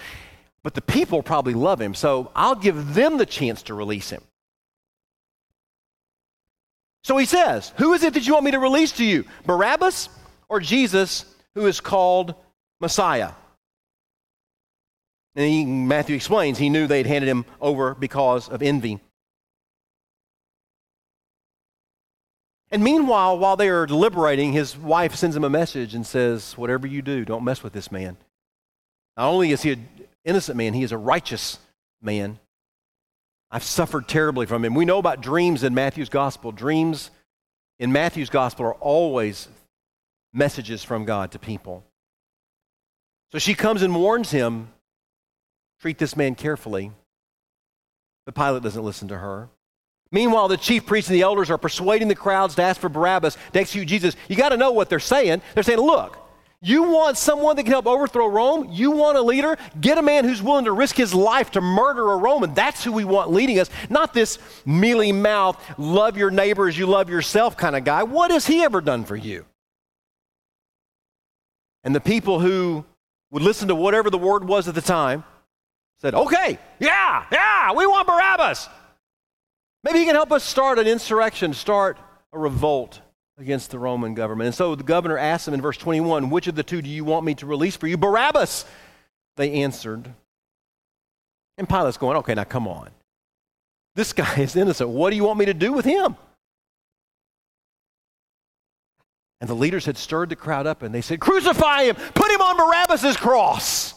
but 0.63 0.75
the 0.75 0.81
people 0.81 1.23
probably 1.23 1.55
love 1.55 1.81
him, 1.81 1.95
so 1.95 2.31
I'll 2.37 2.55
give 2.55 2.95
them 2.95 3.19
the 3.19 3.27
chance 3.27 3.63
to 3.65 3.75
release 3.75 4.11
him. 4.11 4.23
So 7.03 7.17
he 7.19 7.27
says, 7.27 7.73
Who 7.77 7.93
is 7.93 8.05
it 8.05 8.15
that 8.15 8.27
you 8.27 8.33
want 8.33 8.47
me 8.47 8.53
to 8.53 8.61
release 8.61 8.93
to 8.93 9.05
you, 9.05 9.25
Barabbas 9.45 10.09
or 10.49 10.61
Jesus, 10.61 11.27
who 11.55 11.67
is 11.67 11.81
called 11.81 12.35
Messiah. 12.85 13.33
And 15.35 15.49
he, 15.49 15.65
Matthew 15.65 16.15
explains 16.15 16.59
he 16.59 16.69
knew 16.69 16.87
they'd 16.87 17.07
handed 17.07 17.29
him 17.29 17.47
over 17.61 17.95
because 17.95 18.49
of 18.51 18.63
envy. 18.63 19.01
And 22.71 22.85
meanwhile, 22.85 23.39
while 23.39 23.57
they 23.57 23.71
are 23.71 23.87
deliberating, 23.87 24.53
his 24.53 24.77
wife 24.77 25.15
sends 25.15 25.35
him 25.35 25.45
a 25.45 25.51
message 25.51 25.95
and 25.95 26.07
says, 26.07 26.59
Whatever 26.59 26.87
you 26.87 27.01
do, 27.01 27.25
don't 27.25 27.43
mess 27.43 27.63
with 27.63 27.73
this 27.73 27.91
man. 27.91 28.19
Not 29.17 29.29
only 29.29 29.53
is 29.53 29.63
he 29.63 29.73
an 29.73 29.89
innocent 30.25 30.59
man, 30.59 30.75
he 30.75 30.83
is 30.83 30.93
a 30.93 30.99
righteous 30.99 31.59
man. 32.03 32.39
I've 33.51 33.63
suffered 33.63 34.09
terribly 34.09 34.45
from 34.45 34.63
him. 34.63 34.75
We 34.75 34.85
know 34.85 34.99
about 34.99 35.23
dreams 35.23 35.63
in 35.63 35.73
Matthew's 35.73 36.11
gospel. 36.11 36.53
Dreams 36.53 37.11
in 37.79 37.93
Matthew's 37.93 38.31
gospel 38.31 38.67
are 38.67 38.75
always 38.75 39.49
messages 40.35 40.85
from 40.85 41.07
God 41.07 41.31
to 41.33 41.39
people. 41.39 41.85
So 43.33 43.39
she 43.39 43.55
comes 43.55 43.83
and 43.83 43.95
warns 43.95 44.31
him 44.31 44.69
treat 45.81 45.99
this 45.99 46.17
man 46.17 46.35
carefully. 46.35 46.93
But 48.25 48.35
Pilate 48.35 48.63
doesn't 48.63 48.83
listen 48.83 49.09
to 49.09 49.19
her. 49.19 49.49
Meanwhile, 50.11 50.49
the 50.49 50.57
chief 50.57 50.87
priests 50.87 51.11
and 51.11 51.17
the 51.19 51.23
elders 51.23 51.51
are 51.51 51.59
persuading 51.59 52.09
the 52.09 52.15
crowds 52.15 52.55
to 52.55 52.63
ask 52.63 52.81
for 52.81 52.89
Barabbas 52.89 53.37
to 53.53 53.61
execute 53.61 53.89
Jesus. 53.89 54.17
You 54.29 54.37
got 54.37 54.51
to 54.51 54.57
know 54.57 54.71
what 54.71 54.89
they're 54.89 55.01
saying. 55.01 55.43
They're 55.55 55.63
saying, 55.63 55.81
look, 55.81 56.17
you 56.63 56.85
want 56.85 57.19
someone 57.19 57.57
that 57.57 57.65
can 57.65 57.73
help 57.73 57.87
overthrow 57.87 58.27
Rome? 58.27 58.69
You 58.73 58.93
want 58.93 59.19
a 59.19 59.21
leader? 59.21 59.59
Get 59.79 59.99
a 59.99 60.03
man 60.03 60.25
who's 60.25 60.41
willing 60.41 60.65
to 60.65 60.73
risk 60.73 60.97
his 60.97 61.13
life 61.13 61.51
to 61.51 61.61
murder 61.61 62.13
a 62.13 62.17
Roman. 62.17 62.55
That's 62.55 62.83
who 62.83 62.93
we 62.93 63.05
want 63.05 63.31
leading 63.31 63.59
us, 63.59 63.69
not 63.91 64.15
this 64.15 64.39
mealy 64.65 65.13
mouth, 65.13 65.63
love 65.79 66.17
your 66.17 66.31
neighbor 66.31 66.67
as 66.67 66.79
you 66.79 66.87
love 66.87 67.11
yourself 67.11 67.57
kind 67.57 67.77
of 67.77 67.85
guy. 67.85 68.05
What 68.05 68.31
has 68.31 68.47
he 68.47 68.63
ever 68.63 68.81
done 68.81 69.05
for 69.05 69.17
you? 69.17 69.45
And 71.83 71.95
the 71.95 72.01
people 72.01 72.41
who 72.41 72.87
would 73.35 73.43
listen 73.43 73.67
to 73.67 73.75
whatever 73.75 74.11
the 74.11 74.17
word 74.19 74.45
was 74.45 74.69
at 74.69 74.77
the 74.77 74.81
time, 74.81 75.25
said, 76.01 76.15
okay, 76.15 76.57
yeah, 76.79 77.27
yeah, 77.33 77.73
we 77.73 77.85
want 77.85 78.07
Barabbas. 78.07 78.69
Maybe 79.83 79.99
he 79.99 80.05
can 80.05 80.15
help 80.15 80.31
us 80.31 80.45
start 80.45 80.79
an 80.79 80.87
insurrection, 80.87 81.53
start 81.53 81.99
a 82.33 82.39
revolt 82.39 83.01
against 83.37 83.73
the 83.73 83.79
Roman 83.81 84.15
government. 84.15 84.47
And 84.47 84.55
so 84.55 84.77
the 84.77 84.85
governor 84.85 85.19
asked 85.19 85.49
him 85.49 85.55
in 85.55 85.61
verse 85.61 85.77
21, 85.77 86.31
Which 86.31 86.47
of 86.47 86.55
the 86.55 86.63
two 86.63 86.81
do 86.81 86.89
you 86.89 87.05
want 87.05 87.27
me 87.27 87.35
to 87.35 87.47
release 87.47 87.75
for 87.75 87.89
you? 87.89 87.97
Barabbas, 87.97 88.67
they 89.37 89.65
answered. 89.65 90.15
And 91.59 91.69
Pilate's 91.69 91.97
going, 91.97 92.17
Okay, 92.19 92.35
now 92.35 92.45
come 92.45 92.69
on. 92.69 92.91
This 93.97 94.13
guy 94.13 94.37
is 94.37 94.55
innocent. 94.55 94.91
What 94.91 95.11
do 95.11 95.17
you 95.17 95.25
want 95.25 95.41
me 95.41 95.47
to 95.47 95.55
do 95.55 95.73
with 95.73 95.85
him? 95.85 96.15
And 99.41 99.51
the 99.51 99.55
leaders 99.55 99.85
had 99.85 99.97
stirred 99.97 100.31
the 100.31 100.37
crowd 100.37 100.67
up 100.67 100.83
and 100.83 100.95
they 100.95 101.01
said, 101.01 101.21
Crucify 101.21 101.85
him! 101.85 101.97
Put 102.15 102.31
him 102.31 102.41
on 102.41 102.57
Barabbas' 102.57 103.17
cross! 103.17 103.95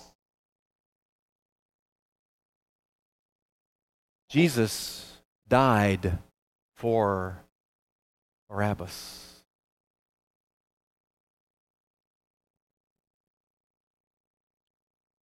Jesus 4.29 5.19
died 5.47 6.17
for 6.75 7.41
Barabbas. 8.49 9.23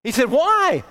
He 0.02 0.10
said, 0.10 0.30
Why? 0.30 0.84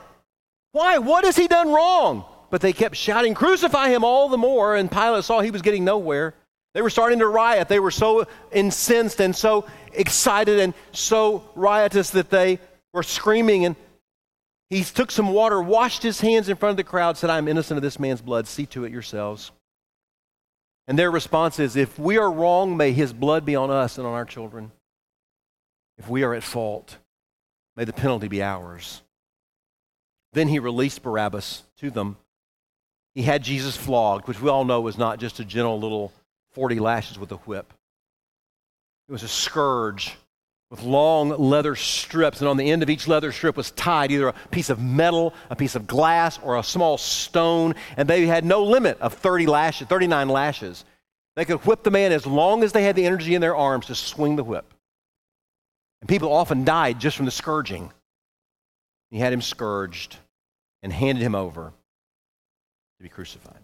Why? 0.72 0.98
What 0.98 1.24
has 1.24 1.36
he 1.36 1.48
done 1.48 1.72
wrong? 1.72 2.26
But 2.50 2.62
they 2.62 2.74
kept 2.74 2.96
shouting, 2.96 3.34
Crucify 3.34 3.90
him 3.90 4.04
all 4.04 4.30
the 4.30 4.38
more. 4.38 4.76
And 4.76 4.92
Pilate 4.92 5.24
saw 5.24 5.42
he 5.42 5.52
was 5.52 5.62
getting 5.62 5.86
nowhere. 5.86 6.36
They 6.74 6.82
were 6.82 6.90
starting 6.90 7.20
to 7.20 7.28
riot. 7.28 7.68
They 7.68 7.80
were 7.80 7.92
so 7.92 8.26
incensed 8.52 9.20
and 9.20 9.36
so 9.36 9.66
excited 9.94 10.60
and 10.60 10.74
so 10.92 11.44
riotous 11.56 12.10
that 12.12 12.30
they 12.30 12.60
were 12.94 13.04
screaming. 13.04 13.66
And 13.66 13.76
he 14.70 14.84
took 14.84 15.12
some 15.12 15.30
water, 15.30 15.62
washed 15.62 16.02
his 16.02 16.20
hands 16.20 16.50
in 16.50 16.58
front 16.58 16.72
of 16.72 16.78
the 16.78 16.84
crowd, 16.84 17.18
said, 17.18 17.30
I'm 17.30 17.48
innocent 17.48 17.78
of 17.78 17.84
this 17.84 18.00
man's 18.00 18.22
blood. 18.22 18.48
See 18.48 18.66
to 18.68 18.86
it 18.86 18.92
yourselves. 18.92 19.52
And 20.88 20.98
their 20.98 21.12
response 21.12 21.60
is, 21.60 21.76
If 21.76 22.00
we 22.00 22.18
are 22.18 22.32
wrong, 22.32 22.76
may 22.76 22.92
his 22.92 23.14
blood 23.14 23.46
be 23.46 23.56
on 23.56 23.70
us 23.70 23.98
and 23.98 24.08
on 24.08 24.14
our 24.14 24.26
children. 24.26 24.72
If 26.00 26.10
we 26.10 26.24
are 26.24 26.34
at 26.34 26.44
fault, 26.44 26.98
may 27.78 27.86
the 27.86 27.94
penalty 27.94 28.28
be 28.28 28.42
ours. 28.42 29.04
Then 30.34 30.48
he 30.48 30.58
released 30.58 31.04
Barabbas 31.04 31.64
to 31.78 31.92
them. 31.92 32.18
He 33.14 33.22
had 33.22 33.44
Jesus 33.44 33.78
flogged, 33.78 34.28
which 34.28 34.42
we 34.42 34.50
all 34.50 34.66
know 34.66 34.82
was 34.82 34.98
not 34.98 35.20
just 35.20 35.40
a 35.40 35.46
gentle 35.46 35.80
little 35.80 36.12
40 36.54 36.80
lashes 36.80 37.20
with 37.20 37.32
a 37.32 37.38
whip. 37.38 37.74
It 39.08 39.12
was 39.12 39.24
a 39.24 39.28
scourge 39.28 40.16
with 40.70 40.82
long 40.82 41.30
leather 41.30 41.76
strips, 41.76 42.40
and 42.40 42.50
on 42.50 42.58
the 42.58 42.72
end 42.72 42.82
of 42.82 42.90
each 42.90 43.08
leather 43.08 43.32
strip 43.32 43.56
was 43.56 43.72
tied 43.72 44.12
either 44.12 44.30
a 44.30 44.34
piece 44.50 44.70
of 44.70 44.82
metal, 44.82 45.34
a 45.50 45.56
piece 45.56 45.76
of 45.76 45.86
glass, 45.86 46.40
or 46.42 46.58
a 46.58 46.64
small 46.64 46.98
stone, 46.98 47.76
and 47.96 48.08
they 48.08 48.26
had 48.26 48.44
no 48.44 48.64
limit 48.64 49.00
of 49.00 49.14
30 49.14 49.46
lashes, 49.46 49.88
39 49.88 50.30
lashes. 50.30 50.84
They 51.36 51.46
could 51.46 51.66
whip 51.66 51.84
the 51.84 51.92
man 51.92 52.12
as 52.12 52.26
long 52.26 52.64
as 52.64 52.72
they 52.72 52.84
had 52.84 52.96
the 52.96 53.06
energy 53.06 53.36
in 53.36 53.42
their 53.42 53.56
arms 53.56 53.88
to 53.88 53.96
swing 53.96 54.36
the 54.36 54.44
whip. 54.44 54.74
And 56.02 56.10
people 56.10 56.34
often 56.34 56.66
died 56.66 57.00
just 57.00 57.18
from 57.18 57.26
the 57.26 57.32
scourging. 57.32 57.92
He 59.10 59.20
had 59.20 59.34
him 59.34 59.42
scourged 59.42 60.18
and 60.82 60.92
handed 60.92 61.24
him 61.24 61.36
over 61.36 61.72
to 62.98 63.04
be 63.04 63.10
crucified. 63.10 63.63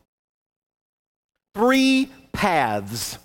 Three 1.53 2.09
paths. 2.31 3.17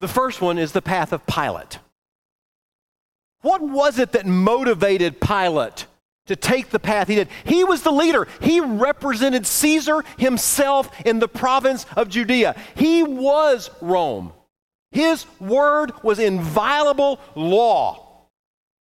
The 0.00 0.08
first 0.08 0.40
one 0.40 0.58
is 0.58 0.72
the 0.72 0.82
path 0.82 1.12
of 1.12 1.26
Pilate. 1.26 1.78
What 3.42 3.62
was 3.62 3.98
it 3.98 4.12
that 4.12 4.26
motivated 4.26 5.20
Pilate 5.20 5.86
to 6.26 6.36
take 6.36 6.70
the 6.70 6.78
path 6.78 7.08
he 7.08 7.14
did? 7.14 7.28
He 7.44 7.64
was 7.64 7.82
the 7.82 7.92
leader. 7.92 8.26
He 8.40 8.60
represented 8.60 9.46
Caesar 9.46 10.04
himself 10.18 10.90
in 11.04 11.18
the 11.18 11.28
province 11.28 11.86
of 11.96 12.08
Judea. 12.08 12.56
He 12.74 13.02
was 13.02 13.70
Rome. 13.80 14.32
His 14.90 15.26
word 15.40 15.92
was 16.02 16.18
inviolable 16.18 17.20
law. 17.34 18.08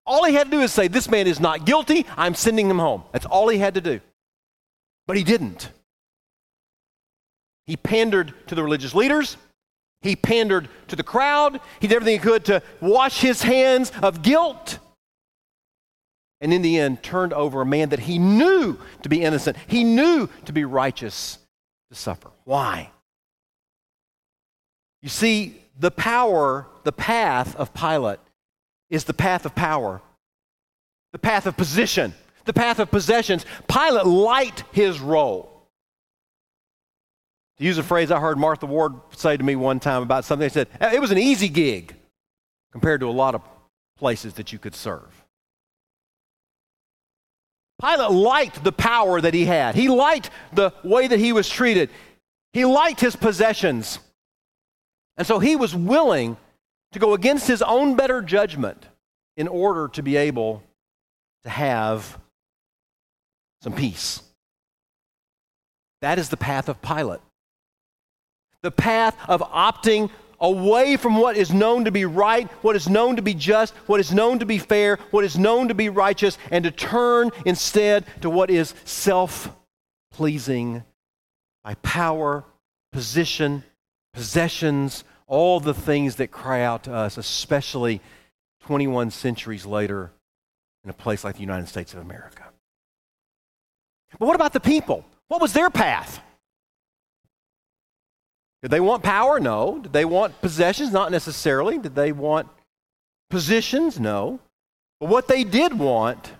All 0.06 0.24
he 0.24 0.34
had 0.34 0.50
to 0.50 0.50
do 0.50 0.60
is 0.60 0.72
say, 0.72 0.88
This 0.88 1.08
man 1.08 1.26
is 1.26 1.40
not 1.40 1.64
guilty. 1.64 2.06
I'm 2.16 2.34
sending 2.34 2.68
him 2.68 2.78
home. 2.78 3.04
That's 3.12 3.26
all 3.26 3.48
he 3.48 3.58
had 3.58 3.74
to 3.74 3.80
do. 3.80 4.00
But 5.06 5.16
he 5.16 5.24
didn't. 5.24 5.70
He 7.66 7.76
pandered 7.76 8.34
to 8.48 8.54
the 8.54 8.62
religious 8.62 8.94
leaders. 8.94 9.36
He 10.02 10.16
pandered 10.16 10.68
to 10.88 10.96
the 10.96 11.02
crowd. 11.02 11.60
He 11.80 11.86
did 11.86 11.96
everything 11.96 12.20
he 12.20 12.22
could 12.22 12.44
to 12.46 12.62
wash 12.80 13.20
his 13.20 13.42
hands 13.42 13.90
of 14.02 14.22
guilt. 14.22 14.78
And 16.40 16.52
in 16.52 16.60
the 16.60 16.78
end, 16.78 17.02
turned 17.02 17.32
over 17.32 17.62
a 17.62 17.66
man 17.66 17.88
that 17.88 18.00
he 18.00 18.18
knew 18.18 18.78
to 19.02 19.08
be 19.08 19.22
innocent, 19.22 19.56
he 19.66 19.82
knew 19.82 20.28
to 20.44 20.52
be 20.52 20.64
righteous 20.64 21.38
to 21.90 21.96
suffer. 21.96 22.30
Why? 22.44 22.90
You 25.00 25.08
see, 25.08 25.62
the 25.78 25.90
power, 25.90 26.66
the 26.82 26.92
path 26.92 27.56
of 27.56 27.72
Pilate 27.72 28.20
is 28.90 29.04
the 29.04 29.14
path 29.14 29.46
of 29.46 29.54
power, 29.54 30.02
the 31.12 31.18
path 31.18 31.46
of 31.46 31.56
position, 31.56 32.12
the 32.44 32.52
path 32.52 32.78
of 32.78 32.90
possessions. 32.90 33.46
Pilate 33.66 34.06
liked 34.06 34.64
his 34.72 35.00
role. 35.00 35.53
To 37.58 37.64
use 37.64 37.78
a 37.78 37.82
phrase 37.82 38.10
I 38.10 38.18
heard 38.18 38.38
Martha 38.38 38.66
Ward 38.66 38.94
say 39.16 39.36
to 39.36 39.42
me 39.42 39.54
one 39.54 39.80
time 39.80 40.02
about 40.02 40.24
something, 40.24 40.44
they 40.44 40.52
said, 40.52 40.68
it 40.80 41.00
was 41.00 41.10
an 41.10 41.18
easy 41.18 41.48
gig 41.48 41.94
compared 42.72 43.00
to 43.00 43.08
a 43.08 43.12
lot 43.12 43.34
of 43.34 43.42
places 43.96 44.34
that 44.34 44.52
you 44.52 44.58
could 44.58 44.74
serve. 44.74 45.24
Pilate 47.80 48.10
liked 48.10 48.64
the 48.64 48.72
power 48.72 49.20
that 49.20 49.34
he 49.34 49.44
had. 49.44 49.74
He 49.74 49.88
liked 49.88 50.30
the 50.52 50.72
way 50.82 51.06
that 51.06 51.18
he 51.18 51.32
was 51.32 51.48
treated. 51.48 51.90
He 52.52 52.64
liked 52.64 53.00
his 53.00 53.14
possessions. 53.14 53.98
And 55.16 55.26
so 55.26 55.38
he 55.38 55.54
was 55.54 55.74
willing 55.74 56.36
to 56.92 56.98
go 56.98 57.14
against 57.14 57.46
his 57.46 57.62
own 57.62 57.94
better 57.94 58.22
judgment 58.22 58.86
in 59.36 59.48
order 59.48 59.88
to 59.88 60.02
be 60.02 60.16
able 60.16 60.62
to 61.44 61.50
have 61.50 62.18
some 63.62 63.72
peace. 63.72 64.22
That 66.00 66.18
is 66.18 66.28
the 66.28 66.36
path 66.36 66.68
of 66.68 66.82
Pilate. 66.82 67.20
The 68.64 68.70
path 68.70 69.14
of 69.28 69.42
opting 69.42 70.08
away 70.40 70.96
from 70.96 71.16
what 71.18 71.36
is 71.36 71.52
known 71.52 71.84
to 71.84 71.90
be 71.90 72.06
right, 72.06 72.50
what 72.62 72.74
is 72.74 72.88
known 72.88 73.16
to 73.16 73.22
be 73.22 73.34
just, 73.34 73.74
what 73.86 74.00
is 74.00 74.10
known 74.10 74.38
to 74.38 74.46
be 74.46 74.56
fair, 74.56 74.98
what 75.10 75.22
is 75.22 75.38
known 75.38 75.68
to 75.68 75.74
be 75.74 75.90
righteous, 75.90 76.38
and 76.50 76.64
to 76.64 76.70
turn 76.70 77.30
instead 77.44 78.06
to 78.22 78.30
what 78.30 78.48
is 78.48 78.72
self 78.86 79.54
pleasing 80.12 80.82
by 81.62 81.74
power, 81.82 82.42
position, 82.90 83.64
possessions, 84.14 85.04
all 85.26 85.60
the 85.60 85.74
things 85.74 86.16
that 86.16 86.30
cry 86.30 86.62
out 86.62 86.84
to 86.84 86.94
us, 86.94 87.18
especially 87.18 88.00
21 88.62 89.10
centuries 89.10 89.66
later 89.66 90.10
in 90.84 90.88
a 90.88 90.94
place 90.94 91.22
like 91.22 91.34
the 91.34 91.42
United 91.42 91.68
States 91.68 91.92
of 91.92 92.00
America. 92.00 92.44
But 94.18 94.24
what 94.24 94.36
about 94.36 94.54
the 94.54 94.60
people? 94.60 95.04
What 95.28 95.42
was 95.42 95.52
their 95.52 95.68
path? 95.68 96.22
Did 98.64 98.70
they 98.70 98.80
want 98.80 99.02
power? 99.02 99.38
No. 99.38 99.78
Did 99.78 99.92
they 99.92 100.06
want 100.06 100.40
possessions? 100.40 100.90
Not 100.90 101.10
necessarily. 101.10 101.76
Did 101.76 101.94
they 101.94 102.12
want 102.12 102.48
positions? 103.28 104.00
No. 104.00 104.40
But 105.00 105.10
what 105.10 105.28
they 105.28 105.44
did 105.44 105.78
want 105.78 106.32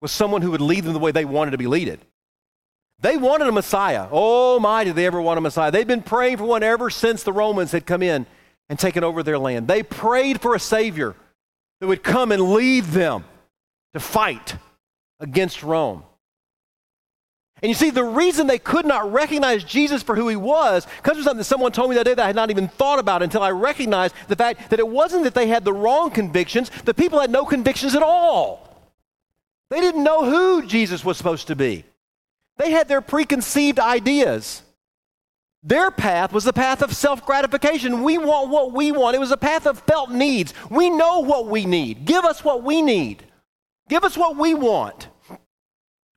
was 0.00 0.10
someone 0.10 0.42
who 0.42 0.50
would 0.50 0.60
lead 0.60 0.82
them 0.82 0.94
the 0.94 0.98
way 0.98 1.12
they 1.12 1.24
wanted 1.24 1.52
to 1.52 1.58
be 1.58 1.68
led. 1.68 2.00
They 2.98 3.16
wanted 3.16 3.46
a 3.46 3.52
Messiah. 3.52 4.08
Oh 4.10 4.58
my, 4.58 4.82
did 4.82 4.96
they 4.96 5.06
ever 5.06 5.22
want 5.22 5.38
a 5.38 5.40
Messiah? 5.40 5.70
They've 5.70 5.86
been 5.86 6.02
praying 6.02 6.38
for 6.38 6.44
one 6.44 6.64
ever 6.64 6.90
since 6.90 7.22
the 7.22 7.32
Romans 7.32 7.70
had 7.70 7.86
come 7.86 8.02
in 8.02 8.26
and 8.68 8.76
taken 8.76 9.04
over 9.04 9.22
their 9.22 9.38
land. 9.38 9.68
They 9.68 9.84
prayed 9.84 10.40
for 10.40 10.56
a 10.56 10.60
Savior 10.60 11.14
that 11.80 11.86
would 11.86 12.02
come 12.02 12.32
and 12.32 12.52
lead 12.52 12.82
them 12.86 13.22
to 13.94 14.00
fight 14.00 14.56
against 15.20 15.62
Rome. 15.62 16.02
And 17.62 17.68
you 17.68 17.74
see, 17.74 17.90
the 17.90 18.02
reason 18.02 18.48
they 18.48 18.58
could 18.58 18.84
not 18.84 19.12
recognize 19.12 19.62
Jesus 19.62 20.02
for 20.02 20.16
who 20.16 20.28
he 20.28 20.34
was 20.34 20.84
comes 21.04 21.18
from 21.18 21.22
something 21.22 21.38
that 21.38 21.44
someone 21.44 21.70
told 21.70 21.90
me 21.90 21.96
that 21.96 22.04
day 22.04 22.14
that 22.14 22.22
I 22.22 22.26
had 22.26 22.36
not 22.36 22.50
even 22.50 22.66
thought 22.66 22.98
about 22.98 23.22
until 23.22 23.42
I 23.42 23.50
recognized 23.52 24.16
the 24.26 24.34
fact 24.34 24.70
that 24.70 24.80
it 24.80 24.88
wasn't 24.88 25.22
that 25.24 25.34
they 25.34 25.46
had 25.46 25.64
the 25.64 25.72
wrong 25.72 26.10
convictions, 26.10 26.70
the 26.84 26.92
people 26.92 27.20
had 27.20 27.30
no 27.30 27.44
convictions 27.44 27.94
at 27.94 28.02
all. 28.02 28.68
They 29.70 29.80
didn't 29.80 30.02
know 30.02 30.24
who 30.24 30.66
Jesus 30.66 31.04
was 31.04 31.16
supposed 31.16 31.46
to 31.46 31.56
be. 31.56 31.84
They 32.58 32.72
had 32.72 32.88
their 32.88 33.00
preconceived 33.00 33.78
ideas. 33.78 34.62
Their 35.62 35.92
path 35.92 36.32
was 36.32 36.44
the 36.44 36.52
path 36.52 36.82
of 36.82 36.94
self 36.94 37.24
gratification. 37.24 38.02
We 38.02 38.18
want 38.18 38.50
what 38.50 38.72
we 38.72 38.90
want. 38.90 39.14
It 39.14 39.20
was 39.20 39.30
a 39.30 39.36
path 39.36 39.66
of 39.66 39.78
felt 39.78 40.10
needs. 40.10 40.52
We 40.68 40.90
know 40.90 41.20
what 41.20 41.46
we 41.46 41.64
need. 41.64 42.04
Give 42.04 42.24
us 42.24 42.42
what 42.42 42.64
we 42.64 42.82
need. 42.82 43.22
Give 43.88 44.02
us 44.02 44.16
what 44.16 44.36
we 44.36 44.54
want. 44.54 45.06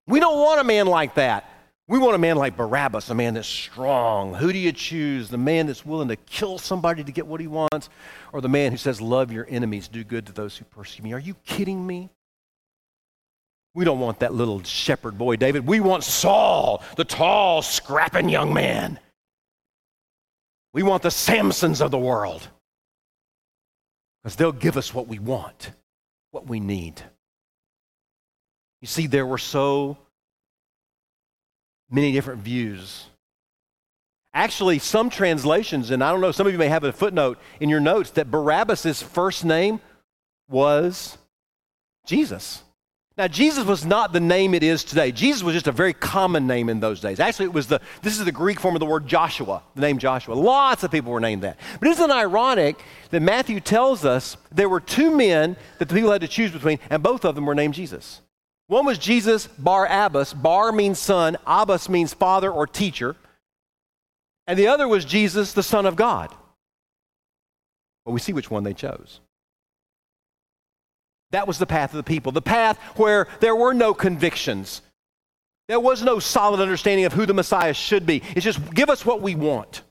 We 0.08 0.20
don't 0.20 0.40
want 0.40 0.62
a 0.62 0.64
man 0.64 0.88
like 0.88 1.16
that. 1.16 1.50
We 1.88 2.00
want 2.00 2.16
a 2.16 2.20
man 2.20 2.36
like 2.36 2.58
Barabbas, 2.58 3.10
a 3.12 3.16
man 3.16 3.36
that's 3.36 3.48
strong. 3.48 4.34
Who 4.34 4.52
do 4.52 4.58
you 4.58 4.72
choose? 4.72 5.30
The 5.30 5.38
man 5.38 5.68
that's 5.68 5.86
willing 5.86 6.08
to 6.08 6.16
kill 6.16 6.58
somebody 6.58 7.04
to 7.04 7.12
get 7.12 7.28
what 7.28 7.40
he 7.40 7.48
wants, 7.48 7.90
or 8.34 8.42
the 8.42 8.50
man 8.50 8.72
who 8.72 8.78
says, 8.78 9.00
Love 9.00 9.32
your 9.32 9.46
enemies, 9.50 9.88
do 9.88 10.04
good 10.04 10.26
to 10.26 10.32
those 10.32 10.58
who 10.58 10.66
persecute 10.66 11.04
me? 11.04 11.14
Are 11.14 11.20
you 11.20 11.36
kidding 11.46 11.86
me? 11.86 12.10
We 13.76 13.86
don't 13.86 14.00
want 14.00 14.20
that 14.20 14.34
little 14.34 14.64
shepherd 14.64 15.18
boy, 15.18 15.36
David. 15.36 15.68
We 15.68 15.80
want 15.80 16.04
Saul, 16.04 16.82
the 16.96 17.04
tall, 17.04 17.62
scrapping 17.62 18.30
young 18.30 18.54
man. 18.54 19.00
We 20.74 20.82
want 20.82 21.04
the 21.04 21.10
Samsons 21.10 21.82
of 21.82 21.92
the 21.92 22.00
world 22.00 22.48
because 24.24 24.38
they'll 24.38 24.52
give 24.52 24.76
us 24.76 24.94
what 24.94 25.08
we 25.08 25.20
want, 25.20 25.72
what 26.32 26.48
we 26.48 26.60
need. 26.60 27.04
You 28.82 28.88
see, 28.88 29.08
there 29.08 29.26
were 29.26 29.38
so 29.38 29.98
many 31.90 32.12
different 32.12 32.42
views. 32.42 33.06
Actually, 34.34 34.80
some 34.80 35.10
translations, 35.10 35.92
and 35.92 36.04
I 36.04 36.12
don't 36.12 36.20
know, 36.20 36.32
some 36.32 36.46
of 36.46 36.52
you 36.52 36.60
may 36.60 36.68
have 36.68 36.84
a 36.84 36.92
footnote 36.92 37.40
in 37.60 37.70
your 37.70 37.80
notes 37.80 38.12
that 38.12 38.30
Barabbas' 38.30 39.02
first 39.02 39.46
name 39.46 39.80
was 40.50 41.18
Jesus. 42.06 42.62
Now, 43.18 43.30
Jesus 43.30 43.64
was 43.64 43.86
not 43.86 44.12
the 44.12 44.20
name 44.20 44.54
it 44.54 44.62
is 44.62 44.84
today. 44.84 45.14
Jesus 45.14 45.42
was 45.42 45.54
just 45.54 45.68
a 45.68 45.72
very 45.72 45.94
common 45.94 46.48
name 46.48 46.68
in 46.68 46.82
those 46.82 47.00
days. 47.00 47.22
Actually, 47.22 47.46
it 47.46 47.54
was 47.54 47.68
the, 47.68 47.80
this 48.02 48.20
is 48.20 48.26
the 48.26 48.32
Greek 48.34 48.60
form 48.60 48.76
of 48.76 48.82
the 48.82 48.86
word 48.86 49.08
Joshua, 49.08 49.64
the 49.74 49.80
name 49.80 50.00
Joshua. 50.00 50.34
Lots 50.34 50.84
of 50.84 50.92
people 50.92 51.14
were 51.14 51.22
named 51.22 51.44
that. 51.44 51.58
But 51.80 51.88
isn't 51.88 52.10
it 52.10 52.14
ironic 52.14 52.84
that 53.12 53.22
Matthew 53.22 53.62
tells 53.62 54.04
us 54.04 54.36
there 54.52 54.68
were 54.68 54.82
two 54.82 55.16
men 55.16 55.56
that 55.80 55.88
the 55.88 55.96
people 55.96 56.12
had 56.12 56.22
to 56.22 56.28
choose 56.28 56.52
between, 56.52 56.78
and 56.90 57.02
both 57.02 57.24
of 57.24 57.36
them 57.36 57.46
were 57.46 57.56
named 57.56 57.74
Jesus? 57.74 58.20
One 58.68 58.86
was 58.86 58.98
Jesus 58.98 59.48
Bar 59.48 59.88
Abbas. 59.90 60.34
Bar 60.34 60.72
means 60.72 61.00
son, 61.00 61.38
Abbas 61.46 61.90
means 61.90 62.14
father 62.14 62.52
or 62.52 62.66
teacher. 62.66 63.16
And 64.48 64.58
the 64.60 64.68
other 64.68 64.88
was 64.88 65.06
Jesus, 65.06 65.54
the 65.54 65.64
Son 65.64 65.86
of 65.86 65.96
God. 65.96 66.32
Well, 68.06 68.14
we 68.14 68.20
see 68.20 68.34
which 68.34 68.52
one 68.52 68.64
they 68.64 68.74
chose. 68.74 69.20
That 71.32 71.48
was 71.48 71.58
the 71.58 71.66
path 71.66 71.92
of 71.92 71.98
the 71.98 72.04
people, 72.04 72.32
the 72.32 72.42
path 72.42 72.78
where 72.96 73.28
there 73.40 73.56
were 73.56 73.74
no 73.74 73.94
convictions. 73.94 74.82
There 75.68 75.80
was 75.80 76.04
no 76.04 76.20
solid 76.20 76.60
understanding 76.60 77.06
of 77.06 77.14
who 77.14 77.26
the 77.26 77.34
Messiah 77.34 77.74
should 77.74 78.06
be. 78.06 78.22
It's 78.36 78.46
just 78.46 78.74
give 78.74 78.90
us 78.90 79.06
what 79.06 79.22
we 79.22 79.34
want. 79.34 79.82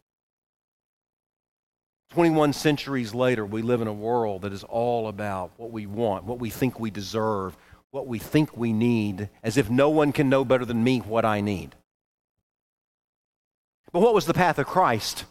21 2.11 2.53
centuries 2.53 3.13
later, 3.13 3.45
we 3.45 3.61
live 3.61 3.81
in 3.81 3.89
a 3.89 3.93
world 3.93 4.43
that 4.43 4.53
is 4.53 4.63
all 4.63 5.09
about 5.09 5.51
what 5.57 5.73
we 5.73 5.85
want, 5.85 6.25
what 6.25 6.39
we 6.39 6.49
think 6.49 6.79
we 6.79 6.91
deserve, 6.91 7.57
what 7.95 8.09
we 8.09 8.19
think 8.19 8.57
we 8.57 8.73
need, 8.73 9.29
as 9.45 9.57
if 9.57 9.71
no 9.71 9.89
one 9.89 10.11
can 10.11 10.29
know 10.29 10.45
better 10.45 10.65
than 10.65 10.83
me 10.83 10.99
what 10.99 11.25
I 11.25 11.41
need. 11.41 11.77
But 13.93 14.01
what 14.01 14.13
was 14.13 14.27
the 14.27 14.35
path 14.35 14.59
of 14.59 14.67
Christ? 14.67 15.27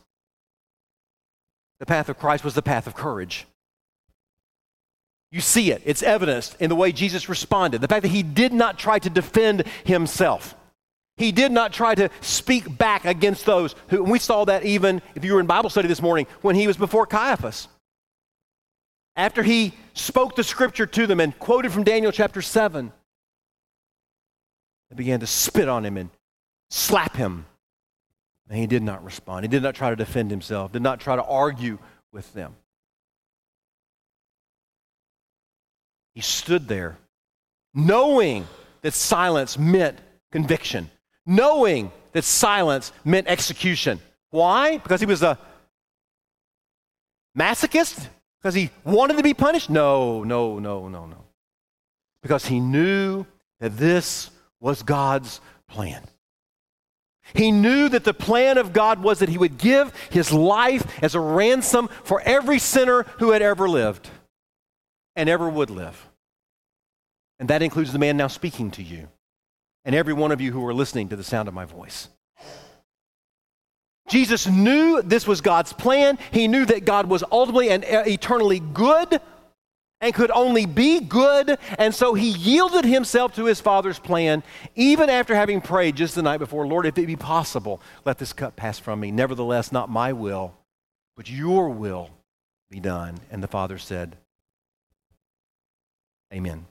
The 1.82 1.86
path 1.86 2.08
of 2.08 2.18
Christ 2.18 2.46
was 2.46 2.54
the 2.54 2.62
path 2.62 2.88
of 2.88 2.96
courage. 2.96 3.46
You 5.30 5.42
see 5.42 5.72
it, 5.72 5.82
it's 5.84 6.02
evidenced 6.02 6.56
in 6.62 6.70
the 6.70 6.76
way 6.76 6.94
Jesus 6.94 7.28
responded. 7.28 7.82
The 7.82 7.90
fact 7.90 8.04
that 8.04 8.08
he 8.08 8.24
did 8.24 8.54
not 8.54 8.80
try 8.80 8.98
to 8.98 9.10
defend 9.10 9.66
himself. 9.84 10.56
He 11.18 11.34
did 11.34 11.52
not 11.52 11.74
try 11.74 11.96
to 11.96 12.10
speak 12.22 12.78
back 12.78 13.04
against 13.04 13.46
those 13.46 13.76
who, 13.90 14.06
we 14.06 14.20
saw 14.20 14.46
that 14.46 14.64
even 14.64 15.02
if 15.16 15.26
you 15.26 15.34
were 15.34 15.42
in 15.42 15.48
Bible 15.48 15.70
study 15.70 15.90
this 15.90 16.02
morning, 16.02 16.28
when 16.42 16.56
he 16.56 16.68
was 16.68 16.78
before 16.78 17.06
Caiaphas. 17.06 17.68
After 19.16 19.44
he 19.44 19.74
spoke 19.94 20.36
the 20.36 20.44
scripture 20.44 20.86
to 20.86 21.08
them 21.08 21.20
and 21.20 21.38
quoted 21.38 21.72
from 21.72 21.84
Daniel 21.84 22.12
chapter 22.12 22.42
7, 22.42 22.92
they 24.90 24.96
began 24.96 25.20
to 25.20 25.28
spit 25.28 25.70
on 25.70 25.86
him 25.86 25.98
and 25.98 26.10
slap 26.70 27.16
him 27.16 27.46
and 28.50 28.60
he 28.60 28.68
did 28.68 28.84
not 28.84 29.04
respond. 29.04 29.44
He 29.44 29.48
did 29.48 29.64
not 29.64 29.76
try 29.76 29.90
to 29.90 29.96
defend 29.96 30.30
himself, 30.30 30.72
did 30.72 30.82
not 30.82 31.00
try 31.00 31.16
to 31.16 31.24
argue 31.24 31.80
with 32.12 32.32
them. 32.34 32.56
He 36.14 36.22
stood 36.22 36.68
there 36.68 36.98
knowing 37.74 38.48
that 38.82 38.94
silence 38.94 39.58
meant 39.58 39.98
conviction, 40.32 40.90
knowing 41.26 41.92
that 42.12 42.24
silence 42.24 42.92
meant 43.04 43.28
execution. 43.28 44.00
Why? 44.30 44.78
Because 44.78 45.00
he 45.00 45.08
was 45.08 45.24
a 45.24 45.40
masochist? 47.36 48.08
Because 48.44 48.56
he 48.56 48.72
wanted 48.84 49.16
to 49.16 49.24
be 49.24 49.34
punished? 49.34 49.70
No, 49.70 50.26
no, 50.26 50.60
no, 50.60 50.90
no, 50.90 51.06
no. 51.06 51.24
Because 52.22 52.46
he 52.46 52.60
knew 52.60 53.26
that 53.62 53.78
this 53.78 54.30
was 54.60 54.84
God's 54.84 55.40
plan. 55.70 56.04
He 57.34 57.54
knew 57.54 57.88
that 57.88 58.04
the 58.04 58.14
plan 58.14 58.58
of 58.58 58.74
God 58.74 59.02
was 59.02 59.20
that 59.20 59.30
he 59.30 59.38
would 59.38 59.58
give 59.58 59.94
his 60.10 60.34
life 60.34 60.86
as 61.02 61.16
a 61.16 61.22
ransom 61.22 61.88
for 62.04 62.20
every 62.22 62.60
sinner 62.60 63.04
who 63.20 63.32
had 63.32 63.42
ever 63.42 63.70
lived 63.70 64.10
and 65.16 65.30
ever 65.30 65.48
would 65.48 65.70
live. 65.70 66.10
And 67.40 67.50
that 67.50 67.62
includes 67.62 67.94
the 67.94 68.00
man 68.00 68.18
now 68.18 68.28
speaking 68.28 68.72
to 68.72 68.84
you 68.84 69.08
and 69.86 69.96
every 69.96 70.14
one 70.14 70.34
of 70.34 70.42
you 70.42 70.52
who 70.52 70.68
are 70.68 70.74
listening 70.74 71.08
to 71.10 71.16
the 71.16 71.24
sound 71.24 71.48
of 71.48 71.54
my 71.54 71.64
voice. 71.64 72.10
Jesus 74.14 74.46
knew 74.46 75.02
this 75.02 75.26
was 75.26 75.42
God's 75.42 75.74
plan. 75.74 76.20
He 76.30 76.48
knew 76.48 76.68
that 76.68 76.86
God 76.86 77.08
was 77.08 77.24
ultimately 77.32 77.72
and 77.72 77.84
uh, 77.84 78.04
eternally 78.06 78.60
good 78.60 79.20
and 80.02 80.14
could 80.14 80.30
only 80.30 80.68
be 80.68 81.00
good. 81.00 81.58
And 81.80 81.96
so 81.96 82.14
he 82.14 82.30
yielded 82.30 82.86
himself 82.86 83.34
to 83.38 83.46
his 83.46 83.60
Father's 83.60 83.98
plan, 83.98 84.44
even 84.76 85.10
after 85.10 85.34
having 85.34 85.62
prayed 85.62 85.96
just 85.96 86.14
the 86.14 86.22
night 86.22 86.38
before 86.38 86.68
Lord, 86.68 86.86
if 86.86 86.96
it 87.00 87.08
be 87.08 87.16
possible, 87.16 87.82
let 88.06 88.20
this 88.20 88.34
cup 88.34 88.56
pass 88.56 88.78
from 88.78 89.00
me. 89.00 89.10
Nevertheless, 89.10 89.72
not 89.72 89.90
my 89.90 90.14
will, 90.14 90.54
but 91.18 91.28
your 91.28 91.70
will 91.70 92.12
be 92.70 92.80
done. 92.80 93.18
And 93.32 93.42
the 93.42 93.48
Father 93.48 93.80
said, 93.80 94.16
Amen. 96.32 96.68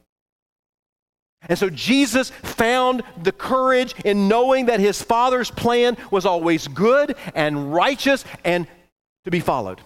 And 1.48 1.59
so 1.59 1.68
Jesus 1.70 2.31
found 2.31 3.02
the 3.22 3.33
courage 3.33 3.94
in 4.05 4.28
knowing 4.28 4.66
that 4.66 4.81
his 4.81 5.02
Father's 5.02 5.50
plan 5.50 5.96
was 6.11 6.24
always 6.24 6.68
good 6.68 7.16
and 7.35 7.74
righteous 7.74 8.24
and 8.44 8.66
to 9.24 9.31
be 9.31 9.40
followed. 9.40 9.81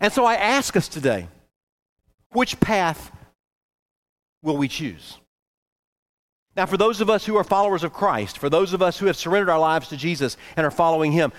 And 0.00 0.12
so 0.12 0.24
I 0.24 0.36
ask 0.36 0.76
us 0.76 0.88
today, 0.88 1.28
which 2.32 2.58
path 2.60 3.10
will 4.42 4.56
we 4.56 4.68
choose? 4.68 5.18
Now, 6.56 6.66
for 6.66 6.76
those 6.76 7.00
of 7.00 7.08
us 7.08 7.24
who 7.24 7.36
are 7.36 7.44
followers 7.44 7.84
of 7.84 7.92
Christ, 7.92 8.38
for 8.38 8.50
those 8.50 8.72
of 8.72 8.82
us 8.82 8.98
who 8.98 9.06
have 9.06 9.16
surrendered 9.16 9.50
our 9.50 9.60
lives 9.60 9.88
to 9.88 9.96
Jesus 9.96 10.36
and 10.56 10.66
are 10.66 10.70
following 10.70 11.12
Him, 11.12 11.32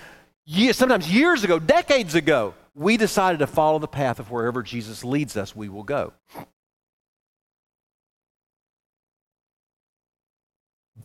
sometimes 0.72 1.12
years 1.12 1.44
ago, 1.44 1.58
decades 1.58 2.14
ago, 2.14 2.54
we 2.74 2.96
decided 2.96 3.38
to 3.38 3.46
follow 3.46 3.78
the 3.78 3.88
path 3.88 4.18
of 4.18 4.30
wherever 4.30 4.62
Jesus 4.62 5.04
leads 5.04 5.36
us, 5.36 5.54
we 5.54 5.68
will 5.68 5.82
go. 5.82 6.12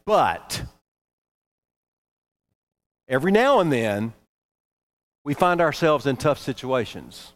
But 0.06 0.64
every 3.08 3.32
now 3.32 3.60
and 3.60 3.72
then, 3.72 4.14
we 5.24 5.34
find 5.34 5.60
ourselves 5.60 6.06
in 6.06 6.18
tough 6.18 6.40
situations. 6.40 7.34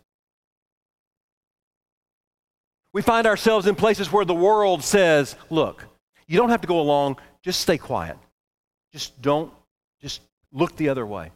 We 2.94 3.02
find 3.02 3.28
ourselves 3.28 3.68
in 3.68 3.76
places 3.76 4.12
where 4.12 4.26
the 4.26 4.34
world 4.34 4.84
says, 4.84 5.36
look, 5.50 5.86
you 6.28 6.38
don't 6.38 6.50
have 6.50 6.62
to 6.62 6.68
go 6.68 6.80
along, 6.80 7.18
just 7.44 7.60
stay 7.60 7.78
quiet. 7.78 8.18
Just 8.92 9.22
don't, 9.22 9.52
just 10.02 10.22
look 10.52 10.76
the 10.76 10.90
other 10.90 11.06
way. 11.06 11.32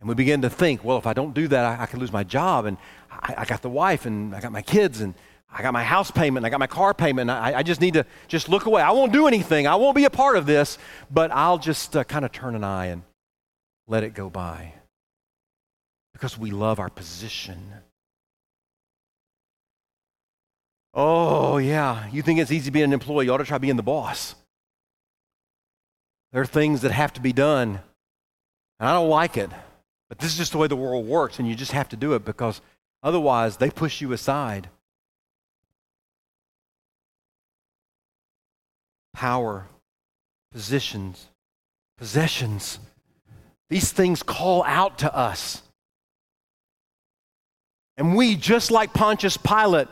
And 0.00 0.08
we 0.08 0.14
begin 0.14 0.42
to 0.42 0.50
think, 0.50 0.84
well, 0.84 0.98
if 0.98 1.06
I 1.06 1.12
don't 1.12 1.34
do 1.34 1.48
that, 1.48 1.78
I, 1.78 1.84
I 1.84 1.86
could 1.86 2.00
lose 2.00 2.12
my 2.12 2.22
job, 2.22 2.66
and 2.66 2.76
I, 3.10 3.34
I, 3.38 3.44
got 3.44 3.62
the 3.62 3.70
wife, 3.70 4.06
and 4.06 4.34
I 4.34 4.40
got 4.40 4.52
my 4.52 4.62
kids, 4.62 5.00
and 5.00 5.14
I 5.50 5.62
got 5.62 5.72
my 5.72 5.84
house 5.84 6.10
payment, 6.10 6.44
I 6.44 6.50
got 6.50 6.60
my 6.60 6.66
car 6.66 6.92
payment. 6.92 7.30
I, 7.30 7.54
I, 7.58 7.62
just 7.62 7.80
need 7.80 7.94
to 7.94 8.04
just 8.28 8.48
look 8.48 8.66
away. 8.66 8.82
I 8.82 8.90
won't 8.90 9.12
do 9.12 9.26
anything. 9.26 9.66
I 9.66 9.76
won't 9.76 9.96
be 9.96 10.04
a 10.04 10.10
part 10.10 10.36
of 10.36 10.44
this, 10.44 10.76
but 11.10 11.30
I'll 11.30 11.58
just 11.58 11.96
uh, 11.96 12.04
kind 12.04 12.24
of 12.24 12.32
turn 12.32 12.54
an 12.54 12.64
eye 12.64 12.86
and 12.86 13.02
let 13.86 14.04
it 14.04 14.12
go 14.12 14.28
by 14.28 14.74
because 16.12 16.36
we 16.36 16.50
love 16.50 16.78
our 16.78 16.90
position. 16.90 17.72
Oh, 20.92 21.58
yeah, 21.58 22.08
you 22.10 22.22
think 22.22 22.40
it's 22.40 22.50
easy 22.50 22.70
being 22.70 22.86
an 22.86 22.92
employee. 22.94 23.26
You 23.26 23.34
ought 23.34 23.38
to 23.38 23.44
try 23.44 23.58
being 23.58 23.76
the 23.76 23.82
boss. 23.82 24.34
There 26.32 26.40
are 26.40 26.46
things 26.46 26.80
that 26.80 26.90
have 26.90 27.12
to 27.14 27.20
be 27.20 27.34
done, 27.34 27.80
and 28.80 28.88
I 28.88 28.94
don't 28.94 29.10
like 29.10 29.36
it, 29.36 29.50
but 30.08 30.18
this 30.18 30.32
is 30.32 30.38
just 30.38 30.52
the 30.52 30.58
way 30.58 30.68
the 30.68 30.76
world 30.76 31.06
works, 31.06 31.38
and 31.38 31.46
you 31.46 31.54
just 31.54 31.72
have 31.72 31.90
to 31.90 31.96
do 31.96 32.14
it 32.14 32.24
because 32.24 32.62
otherwise 33.02 33.58
they 33.58 33.70
push 33.70 34.00
you 34.00 34.12
aside. 34.12 34.70
Power, 39.16 39.66
positions, 40.52 41.28
possessions, 41.96 42.78
these 43.70 43.90
things 43.90 44.22
call 44.22 44.62
out 44.64 44.98
to 44.98 45.16
us. 45.16 45.62
And 47.96 48.14
we, 48.14 48.36
just 48.36 48.70
like 48.70 48.92
Pontius 48.92 49.38
Pilate, 49.38 49.88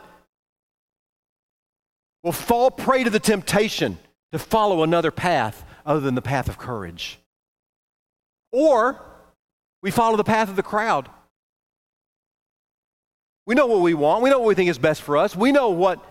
will 2.21 2.31
fall 2.31 2.69
prey 2.69 3.03
to 3.03 3.09
the 3.09 3.19
temptation 3.19 3.97
to 4.31 4.37
follow 4.37 4.83
another 4.83 5.09
path 5.09 5.65
other 5.87 6.01
than 6.01 6.13
the 6.13 6.21
path 6.21 6.47
of 6.47 6.59
courage. 6.59 7.17
Or 8.51 9.01
we 9.81 9.89
follow 9.89 10.17
the 10.17 10.23
path 10.23 10.49
of 10.49 10.55
the 10.55 10.61
crowd. 10.61 11.09
We 13.47 13.55
know 13.55 13.65
what 13.65 13.81
we 13.81 13.95
want, 13.95 14.21
we 14.21 14.29
know 14.29 14.37
what 14.37 14.47
we 14.47 14.55
think 14.55 14.69
is 14.69 14.77
best 14.77 15.01
for 15.01 15.17
us, 15.17 15.35
we 15.35 15.51
know 15.51 15.69
what 15.69 16.03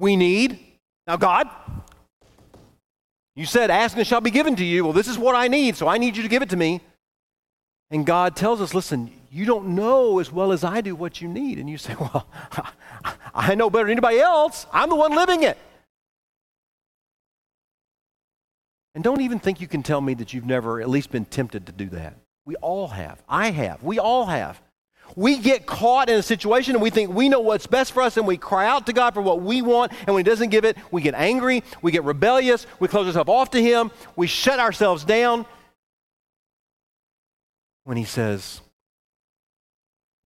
we 0.00 0.16
need. 0.16 0.58
Now, 1.06 1.16
God, 1.16 1.48
you 3.36 3.46
said, 3.46 3.70
Ask 3.70 3.94
and 3.94 4.02
it 4.02 4.06
shall 4.06 4.20
be 4.20 4.30
given 4.30 4.56
to 4.56 4.64
you. 4.64 4.84
Well, 4.84 4.92
this 4.92 5.08
is 5.08 5.18
what 5.18 5.34
I 5.34 5.48
need, 5.48 5.76
so 5.76 5.88
I 5.88 5.98
need 5.98 6.16
you 6.16 6.22
to 6.22 6.28
give 6.28 6.42
it 6.42 6.50
to 6.50 6.56
me. 6.56 6.80
And 7.90 8.06
God 8.06 8.36
tells 8.36 8.60
us, 8.60 8.72
listen, 8.72 9.10
you 9.30 9.44
don't 9.44 9.74
know 9.74 10.20
as 10.20 10.30
well 10.30 10.52
as 10.52 10.62
I 10.62 10.80
do 10.80 10.94
what 10.94 11.20
you 11.20 11.28
need. 11.28 11.58
And 11.58 11.68
you 11.68 11.76
say, 11.76 11.94
well, 12.00 12.26
I 13.34 13.54
know 13.54 13.70
better 13.70 13.84
than 13.84 13.92
anybody 13.92 14.20
else. 14.20 14.66
I'm 14.72 14.88
the 14.88 14.96
one 14.96 15.14
living 15.14 15.42
it. 15.42 15.58
And 18.94 19.04
don't 19.04 19.20
even 19.20 19.38
think 19.38 19.60
you 19.60 19.68
can 19.68 19.82
tell 19.82 20.00
me 20.00 20.14
that 20.14 20.32
you've 20.32 20.46
never 20.46 20.80
at 20.80 20.88
least 20.88 21.10
been 21.10 21.24
tempted 21.24 21.66
to 21.66 21.72
do 21.72 21.88
that. 21.90 22.16
We 22.44 22.56
all 22.56 22.88
have. 22.88 23.22
I 23.28 23.50
have. 23.50 23.82
We 23.82 23.98
all 23.98 24.26
have. 24.26 24.60
We 25.16 25.38
get 25.38 25.66
caught 25.66 26.08
in 26.08 26.16
a 26.16 26.22
situation 26.22 26.74
and 26.74 26.82
we 26.82 26.90
think 26.90 27.12
we 27.12 27.28
know 27.28 27.40
what's 27.40 27.66
best 27.66 27.92
for 27.92 28.02
us 28.02 28.16
and 28.16 28.26
we 28.26 28.36
cry 28.36 28.66
out 28.66 28.86
to 28.86 28.92
God 28.92 29.14
for 29.14 29.22
what 29.22 29.42
we 29.42 29.62
want. 29.62 29.92
And 30.06 30.14
when 30.14 30.24
He 30.24 30.30
doesn't 30.30 30.50
give 30.50 30.64
it, 30.64 30.76
we 30.90 31.02
get 31.02 31.14
angry, 31.14 31.62
we 31.82 31.92
get 31.92 32.04
rebellious, 32.04 32.66
we 32.78 32.88
close 32.88 33.06
ourselves 33.06 33.30
off 33.30 33.50
to 33.50 33.62
Him, 33.62 33.90
we 34.16 34.26
shut 34.26 34.60
ourselves 34.60 35.04
down. 35.04 35.46
When 37.84 37.96
He 37.96 38.04
says, 38.04 38.60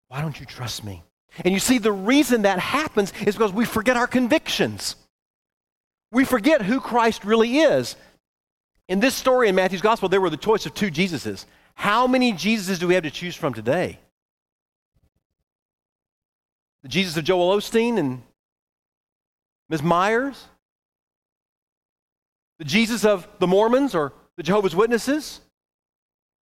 Why 0.09 0.21
don't 0.21 0.39
you 0.39 0.47
trust 0.47 0.85
me? 0.85 1.03
And 1.45 1.53
you 1.53 1.61
see, 1.61 1.79
the 1.79 1.93
reason 1.93 2.43
that 2.43 2.59
happens 2.59 3.13
is 3.27 3.35
because 3.35 3.53
we 3.53 3.65
forget 3.65 3.97
our 3.97 4.07
convictions. 4.07 4.97
We 6.13 6.25
forget 6.25 6.63
who 6.63 6.81
Christ 6.81 7.25
really 7.25 7.59
is. 7.59 7.97
In 8.89 9.01
this 9.01 9.15
story 9.15 9.49
in 9.49 9.55
Matthew's 9.55 9.81
gospel, 9.81 10.09
there 10.09 10.21
were 10.21 10.31
the 10.31 10.37
choice 10.37 10.67
of 10.67 10.75
two 10.75 10.91
Jesuses. 10.91 11.47
How 11.75 12.07
many 12.07 12.33
Jesuses 12.33 12.79
do 12.79 12.87
we 12.87 12.95
have 12.95 13.03
to 13.03 13.11
choose 13.11 13.35
from 13.35 13.53
today? 13.53 13.99
The 16.85 16.89
Jesus 16.91 17.17
of 17.17 17.25
Joel 17.25 17.57
Osteen 17.57 17.99
and 17.99 18.23
Ms. 19.71 19.83
Myers? 19.83 20.45
The 22.59 22.67
Jesus 22.67 23.07
of 23.07 23.27
the 23.41 23.47
Mormons 23.47 23.95
or 23.95 24.13
the 24.37 24.43
Jehovah's 24.43 24.77
Witnesses? 24.77 25.41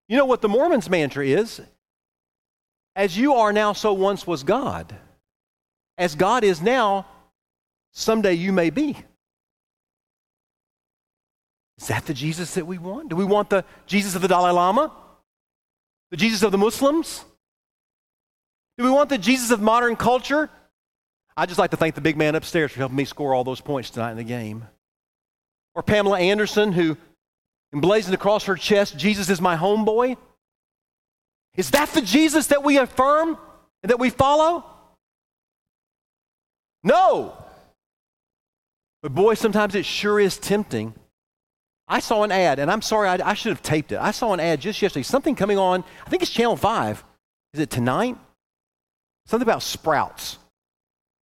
You 0.09 0.16
know 0.16 0.24
what 0.24 0.40
the 0.40 0.48
Mormons' 0.48 0.88
mantra 0.88 1.26
is? 1.26 1.61
As 2.96 3.16
you 3.16 3.35
are 3.35 3.53
now, 3.53 3.74
so 3.74 3.92
once 3.92 4.26
was 4.26 4.42
God. 4.42 4.96
As 5.98 6.14
God 6.14 6.42
is 6.42 6.62
now, 6.62 7.07
someday 7.92 8.33
you 8.33 8.50
may 8.50 8.70
be. 8.70 8.96
Is 11.79 11.88
that 11.88 12.07
the 12.07 12.14
Jesus 12.14 12.55
that 12.55 12.66
we 12.66 12.79
want? 12.79 13.11
Do 13.11 13.16
we 13.16 13.26
want 13.26 13.50
the 13.50 13.64
Jesus 13.87 14.14
of 14.14 14.22
the 14.22 14.29
Dalai 14.29 14.53
Lama? 14.53 14.90
The 16.11 16.16
Jesus 16.16 16.42
of 16.42 16.50
the 16.50 16.59
Muslims? 16.59 17.24
Do 18.81 18.85
we 18.85 18.90
want 18.90 19.11
the 19.11 19.19
Jesus 19.19 19.51
of 19.51 19.61
modern 19.61 19.95
culture? 19.95 20.49
I'd 21.37 21.51
just 21.51 21.59
like 21.59 21.73
to 21.73 21.77
thank 21.77 21.97
the 21.97 22.01
big 22.01 22.16
man 22.16 22.35
upstairs 22.35 22.73
for 22.73 22.79
helping 22.79 22.97
me 22.97 23.05
score 23.05 23.35
all 23.35 23.45
those 23.45 23.61
points 23.61 23.90
tonight 23.90 24.12
in 24.12 24.16
the 24.16 24.25
game. 24.25 24.66
Or 25.75 25.83
Pamela 25.83 26.19
Anderson, 26.19 26.73
who 26.73 26.97
emblazoned 27.75 28.14
across 28.14 28.45
her 28.45 28.57
chest, 28.57 28.97
Jesus 28.97 29.29
is 29.29 29.38
my 29.38 29.55
homeboy. 29.55 30.16
Is 31.57 31.73
that 31.73 31.90
the 31.90 32.01
Jesus 32.01 32.47
that 32.47 32.64
we 32.64 32.79
affirm 32.79 33.37
and 33.83 33.90
that 33.90 33.99
we 33.99 34.09
follow? 34.09 34.64
No. 36.83 37.37
But 39.03 39.14
boy, 39.14 39.35
sometimes 39.35 39.75
it 39.75 39.85
sure 39.85 40.19
is 40.19 40.38
tempting 40.38 40.95
I 41.87 42.01
saw 42.01 42.23
an 42.23 42.33
ad, 42.33 42.59
and 42.59 42.71
I'm 42.71 42.81
sorry, 42.81 43.11
I, 43.11 43.31
I, 43.31 43.35
should 43.35 43.51
have 43.51 43.62
taped 43.62 43.93
it. 43.93 43.99
I 43.99 44.12
saw 44.12 44.33
an 44.33 44.40
ad 44.40 44.62
just 44.62 44.81
yesterday, 44.81 45.03
something 45.03 45.35
coming 45.35 45.59
on, 45.59 45.85
I 46.07 46.09
think 46.09 46.23
it's 46.23 46.31
Channel 46.31 46.57
5. 46.57 47.05
Is 47.53 47.61
it 47.61 47.69
tonight? 47.69 48.16
Something 49.31 49.47
about 49.47 49.62
sprouts. 49.62 50.38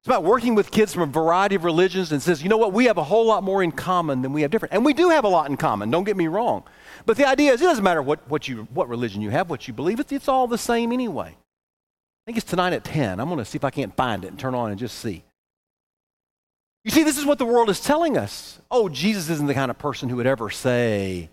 It's 0.01 0.07
about 0.07 0.25
working 0.25 0.55
with 0.55 0.71
kids 0.71 0.95
from 0.95 1.03
a 1.03 1.07
variety 1.07 1.57
of 1.57 1.65
religions 1.65 2.11
and 2.11 2.23
says, 2.23 2.43
you 2.43 2.49
know 2.49 2.57
what, 2.57 2.73
we 2.73 2.87
have 2.87 2.97
a 2.97 3.05
whole 3.05 3.27
lot 3.27 3.43
more 3.43 3.63
in 3.63 3.71
common 3.71 4.23
than 4.23 4.33
we 4.33 4.41
have 4.41 4.51
different. 4.51 4.73
And 4.73 4.83
we 4.83 4.95
do 4.95 5.11
have 5.11 5.25
a 5.25 5.29
lot 5.29 5.51
in 5.51 5.59
common, 5.59 5.91
don't 5.91 6.05
get 6.05 6.17
me 6.17 6.27
wrong. 6.27 6.65
But 7.05 7.19
the 7.19 7.29
idea 7.29 7.53
is 7.53 7.61
it 7.61 7.67
doesn't 7.67 7.85
matter 7.85 8.01
what, 8.01 8.27
what, 8.27 8.49
you, 8.49 8.67
what 8.73 8.89
religion 8.89 9.21
you 9.21 9.29
have, 9.29 9.51
what 9.51 9.69
you 9.69 9.75
believe, 9.75 10.01
it's, 10.01 10.11
it's 10.11 10.27
all 10.27 10.47
the 10.47 10.57
same 10.57 10.91
anyway. 10.91 11.37
I 11.37 12.25
think 12.25 12.39
it's 12.39 12.49
tonight 12.49 12.73
at 12.73 12.83
10. 12.83 13.21
I'm 13.21 13.29
going 13.29 13.41
to 13.41 13.45
see 13.45 13.57
if 13.57 13.65
I 13.65 13.69
can't 13.69 13.95
find 13.95 14.25
it 14.25 14.29
and 14.29 14.39
turn 14.39 14.55
on 14.55 14.71
and 14.71 14.79
just 14.79 14.99
see. 15.01 15.23
You 16.85 16.91
see, 16.91 17.03
this 17.03 17.19
is 17.19 17.27
what 17.27 17.39
the 17.39 17.45
world 17.45 17.69
is 17.69 17.81
telling 17.81 18.17
us. 18.17 18.59
Oh, 18.71 18.89
Jesus 18.89 19.29
isn't 19.29 19.49
the 19.49 19.53
kind 19.53 19.71
of 19.71 19.79
person 19.79 20.09
who 20.09 20.17
would 20.17 20.27
ever 20.27 20.49
say, 20.49 21.29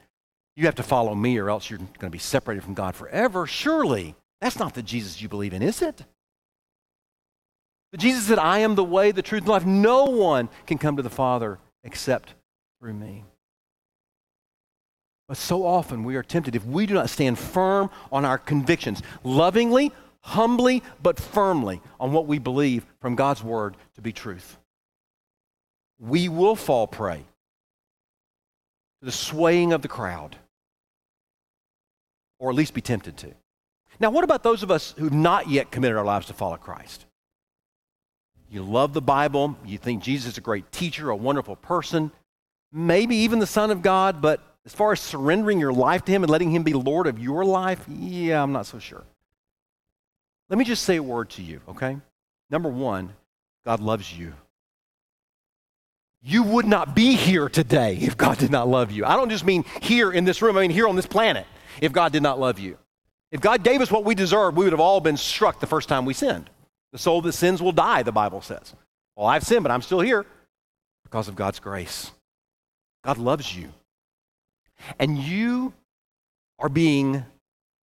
You 0.57 0.65
have 0.65 0.75
to 0.75 0.83
follow 0.83 1.15
me 1.15 1.37
or 1.37 1.49
else 1.49 1.69
you're 1.69 1.79
going 1.79 1.89
to 2.01 2.09
be 2.09 2.19
separated 2.19 2.65
from 2.65 2.73
God 2.73 2.95
forever. 2.95 3.47
Surely, 3.47 4.15
that's 4.41 4.59
not 4.59 4.73
the 4.73 4.83
Jesus 4.83 5.21
you 5.21 5.29
believe 5.29 5.53
in, 5.53 5.61
is 5.61 5.81
it? 5.81 6.03
Jesus 7.97 8.25
said, 8.25 8.39
I 8.39 8.59
am 8.59 8.75
the 8.75 8.83
way, 8.83 9.11
the 9.11 9.21
truth, 9.21 9.43
and 9.43 9.49
life. 9.49 9.65
No 9.65 10.05
one 10.05 10.49
can 10.65 10.77
come 10.77 10.97
to 10.97 11.03
the 11.03 11.09
Father 11.09 11.59
except 11.83 12.33
through 12.79 12.93
me. 12.93 13.23
But 15.27 15.37
so 15.37 15.65
often 15.65 16.03
we 16.03 16.15
are 16.15 16.23
tempted, 16.23 16.55
if 16.55 16.65
we 16.65 16.85
do 16.85 16.93
not 16.93 17.09
stand 17.09 17.39
firm 17.39 17.89
on 18.11 18.25
our 18.25 18.37
convictions, 18.37 19.01
lovingly, 19.23 19.91
humbly, 20.21 20.83
but 21.01 21.19
firmly 21.19 21.81
on 21.99 22.11
what 22.11 22.27
we 22.27 22.37
believe 22.37 22.85
from 22.99 23.15
God's 23.15 23.43
word 23.43 23.75
to 23.95 24.01
be 24.01 24.11
truth 24.11 24.57
we 25.99 26.29
will 26.29 26.55
fall 26.55 26.87
prey 26.87 27.25
to 28.99 29.05
the 29.05 29.11
swaying 29.11 29.73
of 29.73 29.81
the 29.81 29.87
crowd, 29.87 30.35
or 32.39 32.49
at 32.49 32.55
least 32.55 32.73
be 32.73 32.81
tempted 32.81 33.17
to. 33.17 33.33
Now, 33.99 34.09
what 34.09 34.23
about 34.23 34.43
those 34.43 34.61
of 34.61 34.71
us 34.71 34.93
who've 34.97 35.13
not 35.13 35.49
yet 35.49 35.71
committed 35.71 35.97
our 35.97 36.05
lives 36.05 36.27
to 36.27 36.33
follow 36.33 36.57
Christ? 36.57 37.05
You 38.55 38.63
love 38.63 38.93
the 38.93 39.01
Bible, 39.01 39.57
you 39.65 39.77
think 39.77 40.01
Jesus 40.01 40.31
is 40.31 40.37
a 40.37 40.41
great 40.41 40.71
teacher, 40.71 41.09
a 41.09 41.15
wonderful 41.15 41.57
person, 41.57 42.09
maybe 42.71 43.17
even 43.17 43.39
the 43.39 43.45
Son 43.45 43.69
of 43.69 43.81
God, 43.81 44.21
but 44.21 44.41
as 44.65 44.73
far 44.73 44.93
as 44.93 45.01
surrendering 45.01 45.59
your 45.59 45.73
life 45.73 46.05
to 46.05 46.11
Him 46.13 46.23
and 46.23 46.29
letting 46.29 46.51
Him 46.51 46.63
be 46.63 46.71
Lord 46.71 47.05
of 47.05 47.19
your 47.19 47.43
life, 47.43 47.83
yeah, 47.89 48.41
I'm 48.41 48.53
not 48.53 48.65
so 48.65 48.79
sure. 48.79 49.03
Let 50.49 50.57
me 50.57 50.63
just 50.63 50.83
say 50.83 50.95
a 50.95 51.03
word 51.03 51.31
to 51.31 51.41
you, 51.41 51.59
okay? 51.67 51.97
Number 52.49 52.69
one, 52.69 53.11
God 53.65 53.81
loves 53.81 54.17
you 54.17 54.31
you 56.27 56.41
would 56.41 56.65
not 56.65 56.95
be 56.95 57.15
here 57.15 57.47
today 57.49 57.97
if 58.01 58.17
God 58.17 58.39
did 58.39 58.49
not 58.49 58.67
love 58.67 58.91
you. 58.91 59.05
I 59.05 59.15
don't 59.15 59.29
just 59.29 59.45
mean 59.45 59.63
here 59.81 60.11
in 60.11 60.25
this 60.25 60.41
room, 60.41 60.57
I 60.57 60.61
mean 60.61 60.71
here 60.71 60.87
on 60.87 60.95
this 60.95 61.05
planet 61.05 61.45
if 61.81 61.91
God 61.91 62.11
did 62.11 62.23
not 62.23 62.39
love 62.39 62.57
you. 62.57 62.79
If 63.31 63.41
God 63.41 63.63
gave 63.63 63.81
us 63.81 63.91
what 63.91 64.05
we 64.05 64.15
deserved, 64.15 64.57
we 64.57 64.65
would 64.65 64.73
have 64.73 64.79
all 64.79 65.01
been 65.01 65.17
struck 65.17 65.59
the 65.59 65.67
first 65.67 65.87
time 65.87 66.05
we 66.05 66.13
sinned. 66.13 66.49
The 66.95 66.99
soul 66.99 67.21
that 67.23 67.33
sins 67.33 67.61
will 67.61 67.73
die, 67.73 68.03
the 68.03 68.13
Bible 68.13 68.39
says. 68.39 68.73
Well, 69.17 69.27
I've 69.27 69.43
sinned, 69.43 69.63
but 69.63 69.71
I'm 69.71 69.81
still 69.81 69.99
here 69.99 70.25
because 71.03 71.27
of 71.27 71.35
God's 71.35 71.59
grace. 71.59 72.11
God 73.03 73.17
loves 73.17 73.53
you. 73.53 73.67
And 74.97 75.17
you 75.17 75.73
are 76.57 76.69
being 76.69 77.25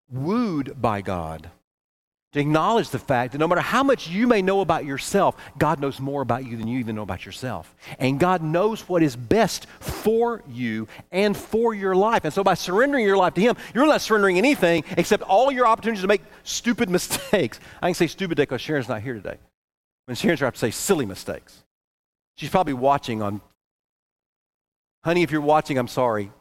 wooed 0.09 0.81
by 0.81 1.01
God 1.01 1.51
to 2.33 2.39
acknowledge 2.39 2.89
the 2.89 2.99
fact 2.99 3.33
that 3.33 3.39
no 3.39 3.47
matter 3.47 3.61
how 3.61 3.83
much 3.83 4.07
you 4.07 4.25
may 4.25 4.41
know 4.41 4.61
about 4.61 4.85
yourself, 4.85 5.35
God 5.57 5.81
knows 5.81 5.99
more 5.99 6.21
about 6.21 6.45
you 6.45 6.55
than 6.55 6.67
you 6.67 6.79
even 6.79 6.95
know 6.95 7.01
about 7.01 7.25
yourself. 7.25 7.75
And 7.99 8.19
God 8.19 8.41
knows 8.41 8.87
what 8.87 9.03
is 9.03 9.17
best 9.17 9.67
for 9.79 10.41
you 10.49 10.87
and 11.11 11.35
for 11.35 11.73
your 11.73 11.93
life. 11.93 12.23
And 12.23 12.33
so 12.33 12.43
by 12.43 12.53
surrendering 12.53 13.05
your 13.05 13.17
life 13.17 13.33
to 13.33 13.41
Him, 13.41 13.57
you're 13.75 13.85
not 13.85 13.99
surrendering 13.99 14.37
anything 14.37 14.85
except 14.91 15.23
all 15.23 15.51
your 15.51 15.67
opportunities 15.67 16.03
to 16.03 16.07
make 16.07 16.21
stupid 16.43 16.89
mistakes. 16.89 17.59
I 17.81 17.87
can 17.87 17.95
say 17.95 18.07
stupid 18.07 18.37
because 18.37 18.61
Sharon's 18.61 18.87
not 18.87 19.01
here 19.01 19.13
today. 19.13 19.37
When 20.05 20.15
Sharon's 20.15 20.39
here, 20.39 20.45
I 20.45 20.47
have 20.47 20.53
to 20.53 20.59
say 20.59 20.71
silly 20.71 21.05
mistakes. 21.05 21.63
She's 22.37 22.49
probably 22.49 22.73
watching 22.73 23.21
on, 23.21 23.41
honey, 25.03 25.21
if 25.21 25.31
you're 25.31 25.41
watching, 25.41 25.77
I'm 25.77 25.89
sorry. 25.89 26.31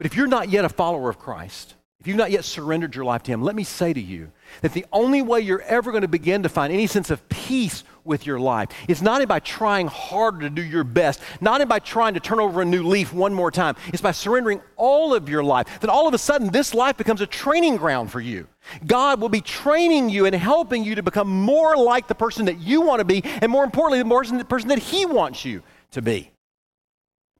But 0.00 0.06
if 0.06 0.16
you're 0.16 0.26
not 0.26 0.48
yet 0.48 0.64
a 0.64 0.70
follower 0.70 1.10
of 1.10 1.18
Christ, 1.18 1.74
if 2.00 2.06
you've 2.06 2.16
not 2.16 2.30
yet 2.30 2.46
surrendered 2.46 2.94
your 2.94 3.04
life 3.04 3.22
to 3.24 3.32
Him, 3.32 3.42
let 3.42 3.54
me 3.54 3.64
say 3.64 3.92
to 3.92 4.00
you 4.00 4.32
that 4.62 4.72
the 4.72 4.86
only 4.94 5.20
way 5.20 5.42
you're 5.42 5.60
ever 5.60 5.90
going 5.90 6.00
to 6.00 6.08
begin 6.08 6.42
to 6.44 6.48
find 6.48 6.72
any 6.72 6.86
sense 6.86 7.10
of 7.10 7.28
peace 7.28 7.84
with 8.02 8.24
your 8.24 8.40
life 8.40 8.70
is 8.88 9.02
not 9.02 9.28
by 9.28 9.40
trying 9.40 9.88
harder 9.88 10.40
to 10.40 10.48
do 10.48 10.62
your 10.62 10.84
best, 10.84 11.20
not 11.42 11.68
by 11.68 11.80
trying 11.80 12.14
to 12.14 12.20
turn 12.20 12.40
over 12.40 12.62
a 12.62 12.64
new 12.64 12.82
leaf 12.82 13.12
one 13.12 13.34
more 13.34 13.50
time. 13.50 13.76
It's 13.88 14.00
by 14.00 14.12
surrendering 14.12 14.62
all 14.76 15.12
of 15.12 15.28
your 15.28 15.44
life. 15.44 15.80
That 15.80 15.90
all 15.90 16.08
of 16.08 16.14
a 16.14 16.18
sudden, 16.18 16.48
this 16.50 16.72
life 16.72 16.96
becomes 16.96 17.20
a 17.20 17.26
training 17.26 17.76
ground 17.76 18.10
for 18.10 18.22
you. 18.22 18.46
God 18.86 19.20
will 19.20 19.28
be 19.28 19.42
training 19.42 20.08
you 20.08 20.24
and 20.24 20.34
helping 20.34 20.82
you 20.82 20.94
to 20.94 21.02
become 21.02 21.28
more 21.28 21.76
like 21.76 22.08
the 22.08 22.14
person 22.14 22.46
that 22.46 22.58
you 22.58 22.80
want 22.80 23.00
to 23.00 23.04
be, 23.04 23.22
and 23.22 23.52
more 23.52 23.64
importantly, 23.64 24.02
the 24.02 24.44
person 24.46 24.68
that 24.68 24.78
He 24.78 25.04
wants 25.04 25.44
you 25.44 25.62
to 25.90 26.00
be. 26.00 26.30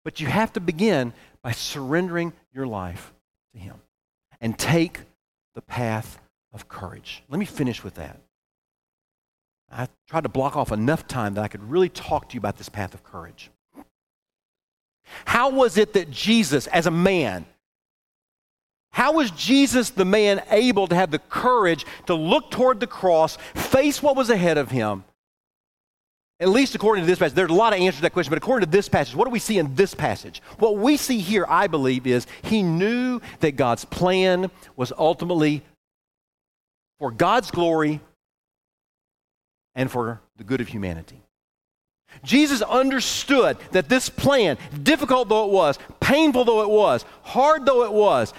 But 0.02 0.18
you 0.18 0.26
have 0.28 0.52
to 0.54 0.60
begin 0.60 1.12
by 1.42 1.52
surrendering 1.52 2.32
your 2.52 2.66
life 2.66 3.12
to 3.52 3.58
Him 3.58 3.76
and 4.40 4.58
take 4.58 5.00
the 5.54 5.62
path 5.62 6.18
of 6.52 6.68
courage. 6.68 7.22
Let 7.28 7.38
me 7.38 7.46
finish 7.46 7.84
with 7.84 7.94
that. 7.94 8.20
I 9.70 9.88
tried 10.08 10.24
to 10.24 10.28
block 10.28 10.56
off 10.56 10.72
enough 10.72 11.06
time 11.06 11.34
that 11.34 11.44
I 11.44 11.48
could 11.48 11.62
really 11.62 11.88
talk 11.88 12.28
to 12.28 12.34
you 12.34 12.38
about 12.38 12.58
this 12.58 12.68
path 12.68 12.92
of 12.94 13.04
courage. 13.04 13.50
How 15.24 15.50
was 15.50 15.76
it 15.76 15.92
that 15.94 16.10
Jesus, 16.10 16.66
as 16.68 16.86
a 16.86 16.90
man, 16.90 17.46
how 18.92 19.12
was 19.12 19.30
Jesus, 19.30 19.90
the 19.90 20.04
man, 20.04 20.42
able 20.50 20.88
to 20.88 20.94
have 20.94 21.10
the 21.10 21.18
courage 21.18 21.86
to 22.06 22.14
look 22.14 22.50
toward 22.50 22.80
the 22.80 22.86
cross, 22.86 23.36
face 23.54 24.02
what 24.02 24.16
was 24.16 24.30
ahead 24.30 24.58
of 24.58 24.70
him, 24.70 25.04
at 26.40 26.48
least 26.48 26.74
according 26.74 27.04
to 27.04 27.06
this 27.06 27.18
passage, 27.18 27.34
there's 27.34 27.50
a 27.50 27.54
lot 27.54 27.74
of 27.74 27.80
answers 27.80 27.96
to 27.96 28.02
that 28.02 28.14
question, 28.14 28.30
but 28.30 28.38
according 28.38 28.66
to 28.66 28.72
this 28.72 28.88
passage, 28.88 29.14
what 29.14 29.26
do 29.26 29.30
we 29.30 29.38
see 29.38 29.58
in 29.58 29.74
this 29.74 29.94
passage? 29.94 30.40
What 30.58 30.78
we 30.78 30.96
see 30.96 31.18
here, 31.18 31.44
I 31.46 31.66
believe, 31.66 32.06
is 32.06 32.26
he 32.42 32.62
knew 32.62 33.20
that 33.40 33.56
God's 33.56 33.84
plan 33.84 34.50
was 34.74 34.90
ultimately 34.96 35.62
for 36.98 37.10
God's 37.10 37.50
glory 37.50 38.00
and 39.74 39.90
for 39.90 40.20
the 40.38 40.44
good 40.44 40.62
of 40.62 40.68
humanity. 40.68 41.20
Jesus 42.24 42.62
understood 42.62 43.58
that 43.72 43.88
this 43.88 44.08
plan, 44.08 44.56
difficult 44.82 45.28
though 45.28 45.44
it 45.44 45.52
was, 45.52 45.78
painful 46.00 46.44
though 46.44 46.62
it 46.62 46.70
was, 46.70 47.04
hard 47.22 47.66
though 47.66 47.84
it 47.84 47.92
was, 47.92 48.32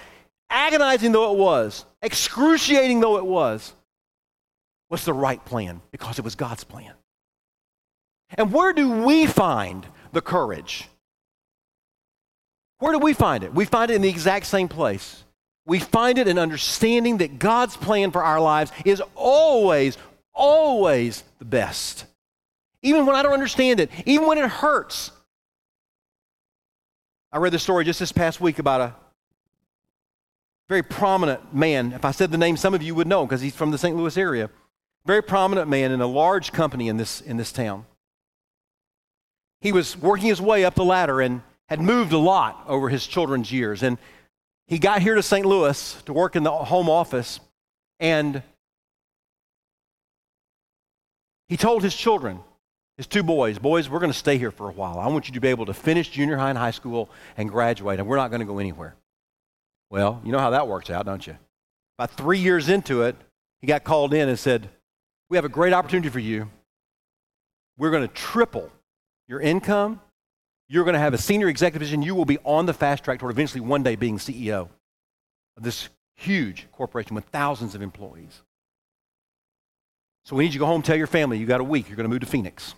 agonizing 0.49 1.11
though 1.11 1.31
it 1.31 1.37
was, 1.37 1.85
excruciating 2.01 2.99
though 2.99 3.17
it 3.17 3.25
was, 3.25 3.73
was 4.89 5.05
the 5.05 5.13
right 5.13 5.43
plan 5.45 5.81
because 5.91 6.19
it 6.19 6.25
was 6.25 6.35
God's 6.35 6.63
plan. 6.63 6.93
And 8.35 8.51
where 8.51 8.73
do 8.73 9.03
we 9.03 9.25
find 9.25 9.85
the 10.11 10.21
courage? 10.21 10.87
Where 12.79 12.93
do 12.93 12.99
we 12.99 13.13
find 13.13 13.43
it? 13.43 13.53
We 13.53 13.65
find 13.65 13.91
it 13.91 13.95
in 13.95 14.01
the 14.01 14.09
exact 14.09 14.45
same 14.47 14.67
place. 14.67 15.23
We 15.65 15.79
find 15.79 16.17
it 16.17 16.27
in 16.27 16.39
understanding 16.39 17.17
that 17.17 17.37
God's 17.37 17.77
plan 17.77 18.11
for 18.11 18.23
our 18.23 18.39
lives 18.39 18.71
is 18.85 19.01
always, 19.15 19.97
always 20.33 21.23
the 21.39 21.45
best. 21.45 22.05
Even 22.81 23.05
when 23.05 23.15
I 23.15 23.21
don't 23.21 23.33
understand 23.33 23.79
it, 23.79 23.91
even 24.05 24.27
when 24.27 24.39
it 24.39 24.49
hurts. 24.49 25.11
I 27.31 27.37
read 27.37 27.53
the 27.53 27.59
story 27.59 27.85
just 27.85 27.99
this 27.99 28.11
past 28.11 28.41
week 28.41 28.57
about 28.57 28.81
a 28.81 28.95
very 30.67 30.81
prominent 30.81 31.53
man. 31.53 31.91
If 31.91 32.05
I 32.05 32.11
said 32.11 32.31
the 32.31 32.37
name, 32.37 32.57
some 32.57 32.73
of 32.73 32.81
you 32.81 32.95
would 32.95 33.07
know 33.07 33.25
because 33.25 33.41
he's 33.41 33.55
from 33.55 33.71
the 33.71 33.77
St. 33.77 33.95
Louis 33.95 34.17
area. 34.17 34.49
Very 35.05 35.21
prominent 35.21 35.69
man 35.69 35.91
in 35.91 36.01
a 36.01 36.07
large 36.07 36.51
company 36.51 36.87
in 36.87 36.97
this, 36.97 37.21
in 37.21 37.37
this 37.37 37.51
town. 37.51 37.85
He 39.61 39.71
was 39.71 39.95
working 39.95 40.27
his 40.27 40.41
way 40.41 40.65
up 40.65 40.75
the 40.75 40.83
ladder 40.83 41.21
and 41.21 41.41
had 41.69 41.79
moved 41.79 42.11
a 42.11 42.17
lot 42.17 42.63
over 42.67 42.89
his 42.89 43.07
children's 43.07 43.51
years. 43.51 43.83
And 43.83 43.97
he 44.67 44.79
got 44.79 45.01
here 45.01 45.15
to 45.15 45.23
St. 45.23 45.45
Louis 45.45 46.01
to 46.05 46.13
work 46.13 46.35
in 46.35 46.43
the 46.43 46.51
home 46.51 46.89
office. 46.89 47.39
And 47.99 48.41
he 51.47 51.57
told 51.57 51.83
his 51.83 51.95
children, 51.95 52.39
his 52.97 53.07
two 53.07 53.23
boys, 53.23 53.59
boys, 53.59 53.89
we're 53.89 53.99
going 53.99 54.11
to 54.11 54.17
stay 54.17 54.37
here 54.37 54.51
for 54.51 54.69
a 54.69 54.71
while. 54.71 54.99
I 54.99 55.07
want 55.07 55.27
you 55.27 55.33
to 55.35 55.39
be 55.39 55.47
able 55.47 55.65
to 55.67 55.73
finish 55.73 56.09
junior 56.09 56.37
high 56.37 56.49
and 56.49 56.57
high 56.57 56.71
school 56.71 57.09
and 57.37 57.49
graduate, 57.49 57.99
and 57.99 58.07
we're 58.07 58.17
not 58.17 58.29
going 58.29 58.41
to 58.41 58.45
go 58.45 58.59
anywhere. 58.59 58.95
Well, 59.89 60.21
you 60.23 60.31
know 60.31 60.39
how 60.39 60.51
that 60.51 60.67
works 60.67 60.89
out, 60.89 61.05
don't 61.05 61.25
you? 61.25 61.37
About 61.97 62.11
three 62.11 62.39
years 62.39 62.69
into 62.69 63.03
it, 63.03 63.15
he 63.59 63.67
got 63.67 63.83
called 63.83 64.13
in 64.13 64.29
and 64.29 64.39
said, 64.39 64.69
We 65.29 65.37
have 65.37 65.45
a 65.45 65.49
great 65.49 65.73
opportunity 65.73 66.09
for 66.09 66.19
you. 66.19 66.49
We're 67.77 67.91
going 67.91 68.07
to 68.07 68.13
triple 68.13 68.71
your 69.31 69.39
income. 69.39 70.01
You're 70.67 70.83
going 70.83 70.93
to 70.93 70.99
have 70.99 71.13
a 71.13 71.17
senior 71.17 71.47
executive 71.47 71.79
position. 71.79 72.03
You 72.03 72.13
will 72.13 72.25
be 72.25 72.37
on 72.43 72.65
the 72.65 72.73
fast 72.73 73.03
track 73.03 73.19
toward 73.19 73.31
eventually 73.31 73.61
one 73.61 73.81
day 73.81 73.95
being 73.95 74.17
CEO 74.17 74.67
of 75.57 75.63
this 75.63 75.89
huge 76.15 76.67
corporation 76.73 77.15
with 77.15 77.23
thousands 77.25 77.73
of 77.73 77.81
employees. 77.81 78.41
So 80.25 80.35
we 80.35 80.43
need 80.43 80.49
you 80.49 80.59
to 80.59 80.59
go 80.59 80.65
home, 80.67 80.81
tell 80.81 80.97
your 80.97 81.07
family 81.07 81.39
you 81.39 81.47
got 81.47 81.61
a 81.61 81.63
week. 81.63 81.87
You're 81.87 81.95
going 81.95 82.03
to 82.03 82.09
move 82.09 82.19
to 82.19 82.27
Phoenix. 82.27 82.75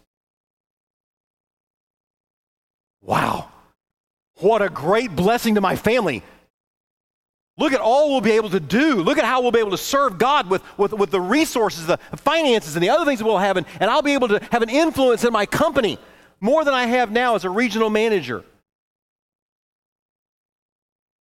Wow. 3.01 3.49
What 4.37 4.61
a 4.61 4.69
great 4.69 5.13
blessing 5.15 5.55
to 5.55 5.61
my 5.61 5.75
family. 5.75 6.23
Look 7.57 7.73
at 7.73 7.81
all 7.81 8.11
we'll 8.11 8.21
be 8.21 8.31
able 8.31 8.49
to 8.51 8.59
do. 8.59 8.95
Look 8.95 9.17
at 9.17 9.25
how 9.25 9.41
we'll 9.41 9.51
be 9.51 9.59
able 9.59 9.71
to 9.71 9.77
serve 9.77 10.17
God 10.17 10.49
with, 10.49 10.63
with, 10.77 10.93
with 10.93 11.11
the 11.11 11.21
resources, 11.21 11.87
the 11.87 11.97
finances, 12.15 12.75
and 12.75 12.83
the 12.83 12.89
other 12.89 13.05
things 13.05 13.19
that 13.19 13.25
we'll 13.25 13.37
have. 13.39 13.57
And, 13.57 13.65
and 13.79 13.89
I'll 13.89 14.01
be 14.01 14.13
able 14.13 14.27
to 14.29 14.39
have 14.51 14.61
an 14.61 14.69
influence 14.69 15.23
in 15.23 15.33
my 15.33 15.45
company 15.45 15.99
more 16.43 16.65
than 16.65 16.73
I 16.73 16.87
have 16.87 17.09
now 17.09 17.35
as 17.35 17.45
a 17.45 17.49
regional 17.49 17.89
manager. 17.89 18.43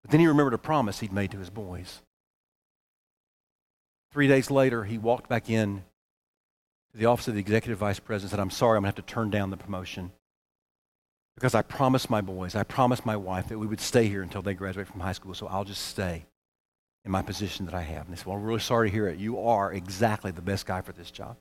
But 0.02 0.10
then 0.10 0.20
he 0.20 0.26
remembered 0.26 0.56
a 0.56 0.58
promise 0.58 1.00
he'd 1.00 1.14
made 1.14 1.30
to 1.32 1.38
his 1.38 1.52
boys. 1.52 2.02
Three 4.12 4.28
days 4.28 4.50
later, 4.50 4.84
he 4.84 4.98
walked 4.98 5.30
back 5.30 5.48
in 5.48 5.84
to 6.92 6.98
the 6.98 7.06
office 7.06 7.28
of 7.28 7.36
the 7.36 7.40
executive 7.40 7.78
vice 7.78 8.00
president 8.00 8.32
and 8.34 8.38
said, 8.38 8.42
I'm 8.42 8.50
sorry, 8.50 8.78
I'm 8.78 8.82
going 8.82 8.94
to 8.94 8.98
have 8.98 9.06
to 9.06 9.14
turn 9.14 9.30
down 9.30 9.52
the 9.52 9.58
promotion. 9.58 10.12
Because 11.36 11.54
I 11.54 11.62
promised 11.62 12.10
my 12.10 12.22
boys, 12.22 12.56
I 12.56 12.64
promised 12.64 13.06
my 13.06 13.16
wife 13.16 13.48
that 13.50 13.60
we 13.60 13.68
would 13.68 13.80
stay 13.80 14.08
here 14.08 14.24
until 14.24 14.42
they 14.42 14.56
graduate 14.56 14.88
from 14.88 15.02
high 15.02 15.14
school, 15.14 15.36
so 15.36 15.46
I'll 15.46 15.64
just 15.64 15.86
stay 15.86 16.26
in 17.06 17.12
my 17.12 17.22
position 17.22 17.68
that 17.68 17.76
I 17.76 17.84
have. 17.84 18.06
And 18.06 18.12
they 18.12 18.18
said, 18.18 18.26
Well, 18.26 18.38
I'm 18.38 18.44
really 18.44 18.60
sorry 18.60 18.90
to 18.90 18.94
hear 18.94 19.08
it. 19.08 19.20
You 19.20 19.40
are 19.40 19.72
exactly 19.72 20.32
the 20.32 20.42
best 20.42 20.66
guy 20.66 20.82
for 20.82 20.94
this 20.94 21.12
job. 21.12 21.38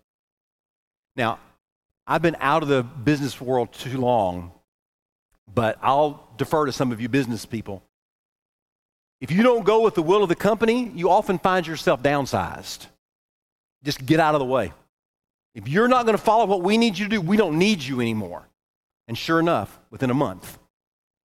Now, 1.17 1.39
I've 2.11 2.23
been 2.23 2.37
out 2.41 2.65
of 2.65 2.69
the 2.69 2.83
business 2.83 3.41
world 3.41 3.73
too 3.73 3.97
long, 3.97 4.51
but 5.55 5.79
I'll 5.81 6.29
defer 6.37 6.67
to 6.67 6.73
some 6.73 6.91
of 6.91 7.01
you 7.01 7.09
business 7.09 7.47
people. 7.47 7.85
If 9.21 9.31
you 9.31 9.45
don't 9.45 9.65
go 9.65 9.83
with 9.83 9.95
the 9.95 10.03
will 10.03 10.25
of 10.25 10.29
the 10.29 10.35
company, 10.35 10.91
you 10.93 11.09
often 11.09 11.39
find 11.39 11.65
yourself 11.65 12.03
downsized. 12.03 12.87
Just 13.85 14.05
get 14.05 14.19
out 14.19 14.35
of 14.35 14.41
the 14.41 14.45
way. 14.45 14.73
If 15.55 15.69
you're 15.69 15.87
not 15.87 16.05
going 16.05 16.17
to 16.17 16.23
follow 16.23 16.47
what 16.47 16.63
we 16.63 16.79
need 16.79 16.99
you 16.99 17.05
to 17.05 17.11
do, 17.11 17.21
we 17.21 17.37
don't 17.37 17.57
need 17.57 17.81
you 17.81 18.01
anymore. 18.01 18.43
And 19.07 19.17
sure 19.17 19.39
enough, 19.39 19.79
within 19.93 20.11
a 20.11 20.15
month, 20.15 20.59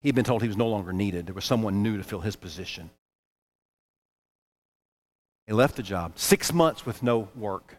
he'd 0.04 0.14
been 0.14 0.24
told 0.24 0.44
he 0.44 0.48
was 0.48 0.56
no 0.56 0.68
longer 0.68 0.94
needed. 0.94 1.26
There 1.26 1.34
was 1.34 1.46
someone 1.46 1.82
new 1.82 1.98
to 1.98 2.04
fill 2.04 2.22
his 2.22 2.36
position. 2.36 2.92
He 5.48 5.54
left 5.54 5.78
the 5.78 5.84
job, 5.84 6.20
six 6.20 6.54
months 6.54 6.86
with 6.86 7.02
no 7.02 7.30
work. 7.36 7.78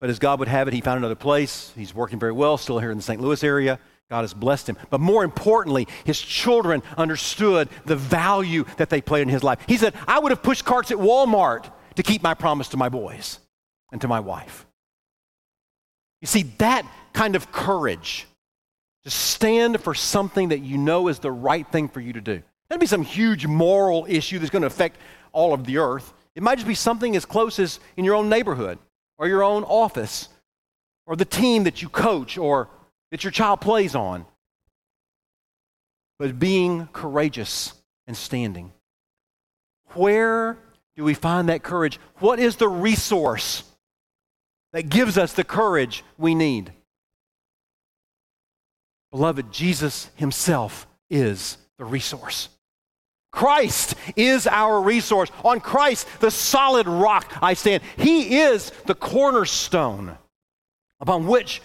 But 0.00 0.10
as 0.10 0.18
God 0.18 0.38
would 0.38 0.48
have 0.48 0.68
it, 0.68 0.74
he 0.74 0.80
found 0.80 0.98
another 0.98 1.14
place. 1.14 1.72
He's 1.74 1.94
working 1.94 2.18
very 2.18 2.32
well, 2.32 2.56
still 2.56 2.78
here 2.78 2.90
in 2.90 2.96
the 2.96 3.02
St. 3.02 3.20
Louis 3.20 3.42
area. 3.42 3.80
God 4.10 4.22
has 4.22 4.32
blessed 4.32 4.68
him. 4.68 4.76
But 4.90 5.00
more 5.00 5.22
importantly, 5.22 5.86
his 6.04 6.20
children 6.20 6.82
understood 6.96 7.68
the 7.84 7.96
value 7.96 8.64
that 8.78 8.90
they 8.90 9.00
played 9.00 9.22
in 9.22 9.28
his 9.28 9.42
life. 9.42 9.58
He 9.66 9.76
said, 9.76 9.94
I 10.06 10.18
would 10.18 10.30
have 10.30 10.42
pushed 10.42 10.64
carts 10.64 10.90
at 10.90 10.96
Walmart 10.96 11.70
to 11.96 12.02
keep 12.02 12.22
my 12.22 12.34
promise 12.34 12.68
to 12.68 12.76
my 12.76 12.88
boys 12.88 13.38
and 13.92 14.00
to 14.00 14.08
my 14.08 14.20
wife. 14.20 14.66
You 16.22 16.26
see, 16.26 16.44
that 16.58 16.86
kind 17.12 17.36
of 17.36 17.52
courage 17.52 18.26
to 19.04 19.10
stand 19.10 19.80
for 19.80 19.94
something 19.94 20.48
that 20.50 20.60
you 20.60 20.78
know 20.78 21.08
is 21.08 21.18
the 21.18 21.30
right 21.30 21.66
thing 21.70 21.88
for 21.88 22.00
you 22.00 22.12
to 22.14 22.20
do. 22.20 22.42
That'd 22.68 22.80
be 22.80 22.86
some 22.86 23.02
huge 23.02 23.46
moral 23.46 24.06
issue 24.08 24.38
that's 24.38 24.50
going 24.50 24.62
to 24.62 24.66
affect 24.66 24.98
all 25.32 25.52
of 25.52 25.64
the 25.64 25.78
earth. 25.78 26.12
It 26.34 26.42
might 26.42 26.56
just 26.56 26.68
be 26.68 26.74
something 26.74 27.14
as 27.14 27.24
close 27.24 27.58
as 27.58 27.80
in 27.96 28.04
your 28.04 28.14
own 28.14 28.28
neighborhood 28.28 28.78
or 29.18 29.28
your 29.28 29.42
own 29.42 29.64
office 29.64 30.28
or 31.06 31.16
the 31.16 31.24
team 31.24 31.64
that 31.64 31.82
you 31.82 31.88
coach 31.88 32.38
or 32.38 32.68
that 33.10 33.24
your 33.24 33.30
child 33.30 33.60
plays 33.60 33.94
on. 33.94 34.24
But 36.18 36.38
being 36.38 36.88
courageous 36.92 37.74
and 38.06 38.16
standing. 38.16 38.72
Where 39.94 40.58
do 40.96 41.04
we 41.04 41.14
find 41.14 41.48
that 41.48 41.62
courage? 41.62 41.98
What 42.18 42.38
is 42.38 42.56
the 42.56 42.68
resource 42.68 43.64
that 44.72 44.88
gives 44.88 45.16
us 45.16 45.32
the 45.32 45.44
courage 45.44 46.04
we 46.16 46.34
need? 46.34 46.72
Beloved, 49.10 49.50
Jesus 49.50 50.10
Himself 50.16 50.86
is 51.08 51.56
the 51.78 51.84
resource. 51.84 52.48
Christ 53.30 53.94
is 54.16 54.46
our 54.46 54.80
resource. 54.80 55.30
On 55.44 55.60
Christ, 55.60 56.06
the 56.20 56.30
solid 56.30 56.86
rock 56.86 57.32
I 57.42 57.54
stand. 57.54 57.82
He 57.96 58.38
is 58.38 58.70
the 58.86 58.94
cornerstone 58.94 60.16
upon 61.00 61.26
which 61.26 61.60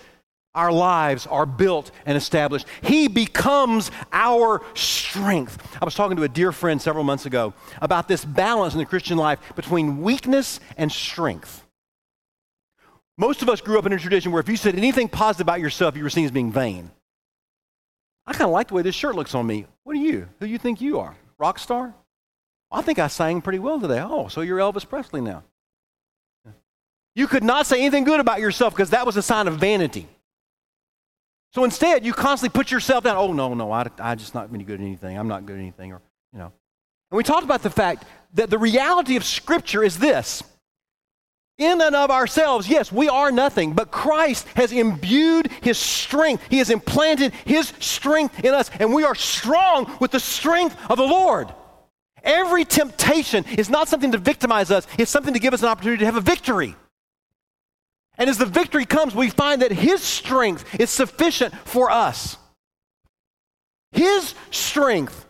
our 0.55 0.71
lives 0.71 1.25
are 1.25 1.45
built 1.45 1.91
and 2.05 2.15
established. 2.15 2.67
He 2.83 3.07
becomes 3.07 3.89
our 4.11 4.61
strength. 4.75 5.77
I 5.81 5.85
was 5.85 5.95
talking 5.95 6.17
to 6.17 6.23
a 6.23 6.29
dear 6.29 6.51
friend 6.51 6.81
several 6.81 7.03
months 7.03 7.25
ago 7.25 7.53
about 7.81 8.07
this 8.07 8.23
balance 8.23 8.73
in 8.73 8.79
the 8.79 8.85
Christian 8.85 9.17
life 9.17 9.39
between 9.55 10.01
weakness 10.01 10.59
and 10.77 10.91
strength. 10.91 11.63
Most 13.17 13.41
of 13.41 13.49
us 13.49 13.61
grew 13.61 13.79
up 13.79 13.85
in 13.85 13.93
a 13.93 13.99
tradition 13.99 14.31
where 14.31 14.41
if 14.41 14.49
you 14.49 14.57
said 14.57 14.75
anything 14.75 15.07
positive 15.07 15.45
about 15.45 15.59
yourself, 15.59 15.95
you 15.95 16.03
were 16.03 16.09
seen 16.09 16.25
as 16.25 16.31
being 16.31 16.51
vain. 16.51 16.91
I 18.25 18.33
kind 18.33 18.45
of 18.45 18.51
like 18.51 18.69
the 18.69 18.75
way 18.75 18.81
this 18.81 18.95
shirt 18.95 19.15
looks 19.15 19.35
on 19.35 19.45
me. 19.45 19.65
What 19.83 19.95
are 19.95 19.99
you? 19.99 20.27
Who 20.39 20.45
do 20.45 20.51
you 20.51 20.57
think 20.57 20.81
you 20.81 20.99
are? 20.99 21.15
Rock 21.43 21.59
star? 21.59 21.93
I 22.71 22.81
think 22.81 22.99
I 22.99 23.07
sang 23.07 23.41
pretty 23.41 23.59
well 23.59 23.77
today. 23.77 23.99
Oh, 23.99 24.29
so 24.29 24.39
you're 24.39 24.59
Elvis 24.59 24.87
Presley 24.87 25.19
now. 25.19 25.43
You 27.15 27.27
could 27.27 27.43
not 27.43 27.65
say 27.65 27.81
anything 27.81 28.05
good 28.05 28.21
about 28.21 28.39
yourself 28.39 28.73
because 28.73 28.91
that 28.91 29.05
was 29.05 29.17
a 29.17 29.21
sign 29.21 29.49
of 29.49 29.57
vanity. 29.57 30.07
So 31.53 31.65
instead, 31.65 32.05
you 32.05 32.13
constantly 32.13 32.57
put 32.57 32.71
yourself 32.71 33.03
down. 33.03 33.17
Oh, 33.17 33.33
no, 33.33 33.53
no, 33.53 33.73
I, 33.73 33.87
I'm 33.99 34.17
just 34.17 34.33
not 34.33 34.53
any 34.53 34.63
good 34.63 34.79
at 34.79 34.85
anything. 34.85 35.19
I'm 35.19 35.27
not 35.27 35.45
good 35.45 35.57
at 35.57 35.59
anything. 35.59 35.91
Or, 35.91 35.99
you 36.31 36.39
know. 36.39 36.53
And 37.11 37.17
we 37.17 37.23
talked 37.23 37.43
about 37.43 37.61
the 37.61 37.69
fact 37.69 38.05
that 38.35 38.49
the 38.49 38.57
reality 38.57 39.17
of 39.17 39.25
Scripture 39.25 39.83
is 39.83 39.99
this 39.99 40.43
in 41.57 41.81
and 41.81 41.95
of 41.95 42.09
ourselves, 42.09 42.67
yes, 42.67 42.91
we 42.91 43.07
are 43.07 43.31
nothing, 43.31 43.73
but 43.73 43.91
Christ 43.91 44.47
has 44.55 44.71
imbued 44.71 45.51
his 45.61 45.77
strength. 45.77 46.43
He 46.49 46.57
has 46.57 46.69
implanted 46.69 47.33
his 47.45 47.73
strength 47.79 48.43
in 48.43 48.53
us, 48.53 48.71
and 48.79 48.93
we 48.93 49.03
are 49.03 49.15
strong 49.15 49.95
with 49.99 50.11
the 50.11 50.19
strength 50.19 50.75
of 50.89 50.97
the 50.97 51.03
Lord. 51.03 51.53
Every 52.23 52.65
temptation 52.65 53.45
is 53.57 53.69
not 53.69 53.87
something 53.87 54.13
to 54.13 54.17
victimize 54.17 54.71
us, 54.71 54.87
it's 54.97 55.11
something 55.11 55.33
to 55.33 55.39
give 55.39 55.53
us 55.53 55.61
an 55.61 55.69
opportunity 55.69 55.99
to 55.99 56.05
have 56.05 56.15
a 56.15 56.21
victory. 56.21 56.75
And 58.17 58.29
as 58.29 58.37
the 58.37 58.45
victory 58.45 58.85
comes, 58.85 59.15
we 59.15 59.29
find 59.29 59.61
that 59.61 59.71
his 59.71 60.01
strength 60.01 60.79
is 60.79 60.89
sufficient 60.89 61.53
for 61.65 61.91
us. 61.91 62.37
His 63.91 64.33
strength 64.51 65.25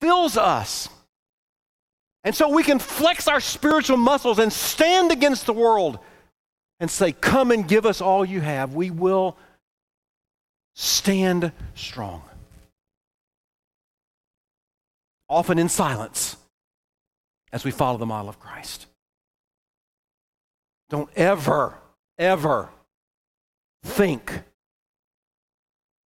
fills 0.00 0.36
us. 0.36 0.88
And 2.24 2.34
so 2.34 2.48
we 2.48 2.62
can 2.62 2.78
flex 2.78 3.26
our 3.26 3.40
spiritual 3.40 3.96
muscles 3.96 4.38
and 4.38 4.52
stand 4.52 5.10
against 5.10 5.46
the 5.46 5.52
world 5.52 5.98
and 6.78 6.90
say, 6.90 7.12
Come 7.12 7.50
and 7.50 7.66
give 7.66 7.84
us 7.84 8.00
all 8.00 8.24
you 8.24 8.40
have. 8.40 8.74
We 8.74 8.90
will 8.90 9.36
stand 10.74 11.52
strong. 11.74 12.22
Often 15.28 15.58
in 15.58 15.68
silence, 15.68 16.36
as 17.52 17.64
we 17.64 17.70
follow 17.70 17.98
the 17.98 18.06
model 18.06 18.28
of 18.28 18.38
Christ. 18.38 18.86
Don't 20.90 21.10
ever, 21.16 21.74
ever 22.18 22.68
think 23.82 24.42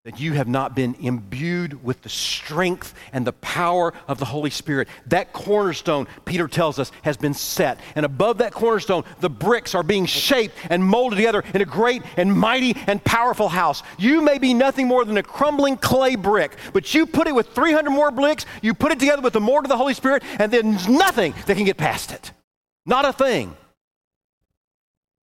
that 0.05 0.19
you 0.19 0.33
have 0.33 0.47
not 0.47 0.75
been 0.75 0.93
imbued 1.01 1.83
with 1.83 1.99
the 2.03 2.09
strength 2.09 2.93
and 3.11 3.25
the 3.25 3.33
power 3.33 3.91
of 4.07 4.19
the 4.19 4.25
Holy 4.25 4.51
Spirit. 4.51 4.87
That 5.07 5.33
cornerstone, 5.33 6.07
Peter 6.25 6.47
tells 6.47 6.77
us, 6.77 6.91
has 7.01 7.17
been 7.17 7.33
set. 7.33 7.79
And 7.95 8.05
above 8.05 8.37
that 8.37 8.53
cornerstone, 8.53 9.03
the 9.19 9.31
bricks 9.31 9.73
are 9.73 9.81
being 9.81 10.05
shaped 10.05 10.53
and 10.69 10.83
molded 10.83 11.17
together 11.17 11.43
in 11.55 11.61
a 11.61 11.65
great 11.65 12.03
and 12.17 12.31
mighty 12.31 12.75
and 12.85 13.03
powerful 13.03 13.49
house. 13.49 13.81
You 13.97 14.21
may 14.21 14.37
be 14.37 14.53
nothing 14.53 14.87
more 14.87 15.03
than 15.05 15.17
a 15.17 15.23
crumbling 15.23 15.75
clay 15.75 16.15
brick, 16.15 16.55
but 16.71 16.93
you 16.93 17.07
put 17.07 17.25
it 17.25 17.33
with 17.33 17.47
300 17.55 17.89
more 17.89 18.11
bricks, 18.11 18.45
you 18.61 18.75
put 18.75 18.91
it 18.91 18.99
together 18.99 19.23
with 19.23 19.33
the 19.33 19.41
mortar 19.41 19.65
of 19.65 19.69
the 19.69 19.77
Holy 19.77 19.95
Spirit, 19.95 20.21
and 20.37 20.53
then 20.53 20.73
there's 20.73 20.87
nothing 20.87 21.33
that 21.47 21.57
can 21.57 21.65
get 21.65 21.77
past 21.77 22.11
it. 22.11 22.31
Not 22.85 23.05
a 23.05 23.11
thing. 23.11 23.57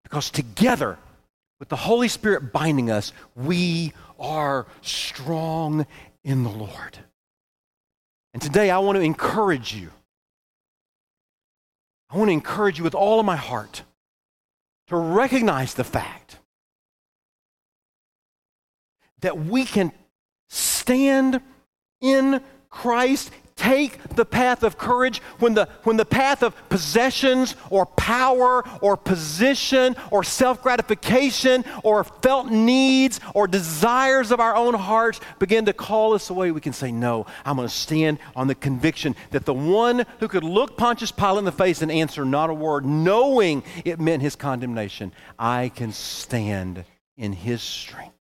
Because 0.01 0.31
together, 0.31 0.97
with 1.61 1.69
the 1.69 1.75
Holy 1.75 2.07
Spirit 2.07 2.51
binding 2.51 2.89
us, 2.89 3.13
we 3.35 3.93
are 4.19 4.65
strong 4.81 5.85
in 6.23 6.41
the 6.41 6.49
Lord. 6.49 6.97
And 8.33 8.41
today 8.41 8.71
I 8.71 8.79
want 8.79 8.95
to 8.95 9.01
encourage 9.03 9.71
you. 9.71 9.91
I 12.09 12.17
want 12.17 12.29
to 12.29 12.33
encourage 12.33 12.79
you 12.79 12.83
with 12.83 12.95
all 12.95 13.19
of 13.19 13.27
my 13.27 13.35
heart 13.35 13.83
to 14.87 14.97
recognize 14.97 15.75
the 15.75 15.83
fact 15.83 16.39
that 19.19 19.37
we 19.37 19.63
can 19.63 19.91
stand 20.49 21.41
in 22.01 22.41
Christ 22.71 23.29
take 23.61 24.15
the 24.15 24.25
path 24.25 24.63
of 24.63 24.77
courage 24.77 25.19
when 25.37 25.53
the, 25.53 25.69
when 25.83 25.95
the 25.95 26.05
path 26.05 26.41
of 26.41 26.55
possessions 26.69 27.55
or 27.69 27.85
power 27.85 28.63
or 28.81 28.97
position 28.97 29.95
or 30.09 30.23
self 30.23 30.63
gratification 30.63 31.63
or 31.83 32.03
felt 32.03 32.49
needs 32.49 33.19
or 33.35 33.47
desires 33.47 34.31
of 34.31 34.39
our 34.39 34.55
own 34.55 34.73
hearts 34.73 35.19
begin 35.37 35.65
to 35.65 35.73
call 35.73 36.13
us 36.13 36.29
away, 36.31 36.51
we 36.51 36.59
can 36.59 36.73
say, 36.73 36.91
No, 36.91 37.27
I'm 37.45 37.57
going 37.57 37.67
to 37.67 37.73
stand 37.73 38.17
on 38.35 38.47
the 38.47 38.55
conviction 38.55 39.15
that 39.29 39.45
the 39.45 39.53
one 39.53 40.05
who 40.19 40.27
could 40.27 40.43
look 40.43 40.75
Pontius 40.75 41.11
Pilate 41.11 41.39
in 41.39 41.45
the 41.45 41.51
face 41.51 41.83
and 41.83 41.91
answer 41.91 42.25
not 42.25 42.49
a 42.49 42.53
word, 42.53 42.83
knowing 42.83 43.63
it 43.85 43.99
meant 43.99 44.23
his 44.23 44.35
condemnation, 44.35 45.13
I 45.37 45.69
can 45.69 45.91
stand 45.91 46.83
in 47.15 47.33
his 47.33 47.61
strength. 47.61 48.11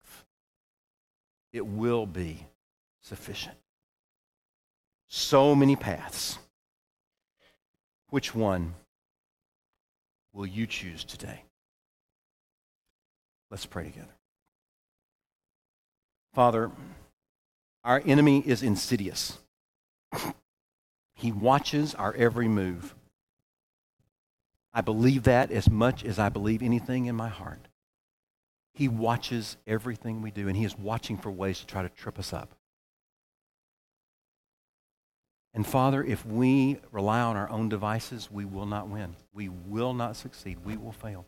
It 1.52 1.66
will 1.66 2.06
be 2.06 2.46
sufficient 3.00 3.56
so 5.10 5.56
many 5.56 5.74
paths. 5.76 6.38
Which 8.10 8.34
one 8.34 8.74
will 10.32 10.46
you 10.46 10.66
choose 10.66 11.04
today? 11.04 11.42
Let's 13.50 13.66
pray 13.66 13.84
together. 13.84 14.14
Father, 16.32 16.70
our 17.82 18.00
enemy 18.06 18.42
is 18.46 18.62
insidious. 18.62 19.38
He 21.14 21.32
watches 21.32 21.94
our 21.96 22.14
every 22.14 22.48
move. 22.48 22.94
I 24.72 24.80
believe 24.80 25.24
that 25.24 25.50
as 25.50 25.68
much 25.68 26.04
as 26.04 26.20
I 26.20 26.28
believe 26.28 26.62
anything 26.62 27.06
in 27.06 27.16
my 27.16 27.28
heart. 27.28 27.66
He 28.74 28.86
watches 28.86 29.56
everything 29.66 30.22
we 30.22 30.30
do, 30.30 30.46
and 30.46 30.56
He 30.56 30.64
is 30.64 30.78
watching 30.78 31.18
for 31.18 31.30
ways 31.32 31.58
to 31.58 31.66
try 31.66 31.82
to 31.82 31.88
trip 31.88 32.18
us 32.18 32.32
up. 32.32 32.54
And 35.52 35.66
Father, 35.66 36.02
if 36.04 36.24
we 36.24 36.78
rely 36.92 37.20
on 37.20 37.36
our 37.36 37.50
own 37.50 37.68
devices, 37.68 38.30
we 38.30 38.44
will 38.44 38.66
not 38.66 38.88
win. 38.88 39.16
We 39.32 39.48
will 39.48 39.94
not 39.94 40.16
succeed. 40.16 40.58
We 40.64 40.76
will 40.76 40.92
fail. 40.92 41.26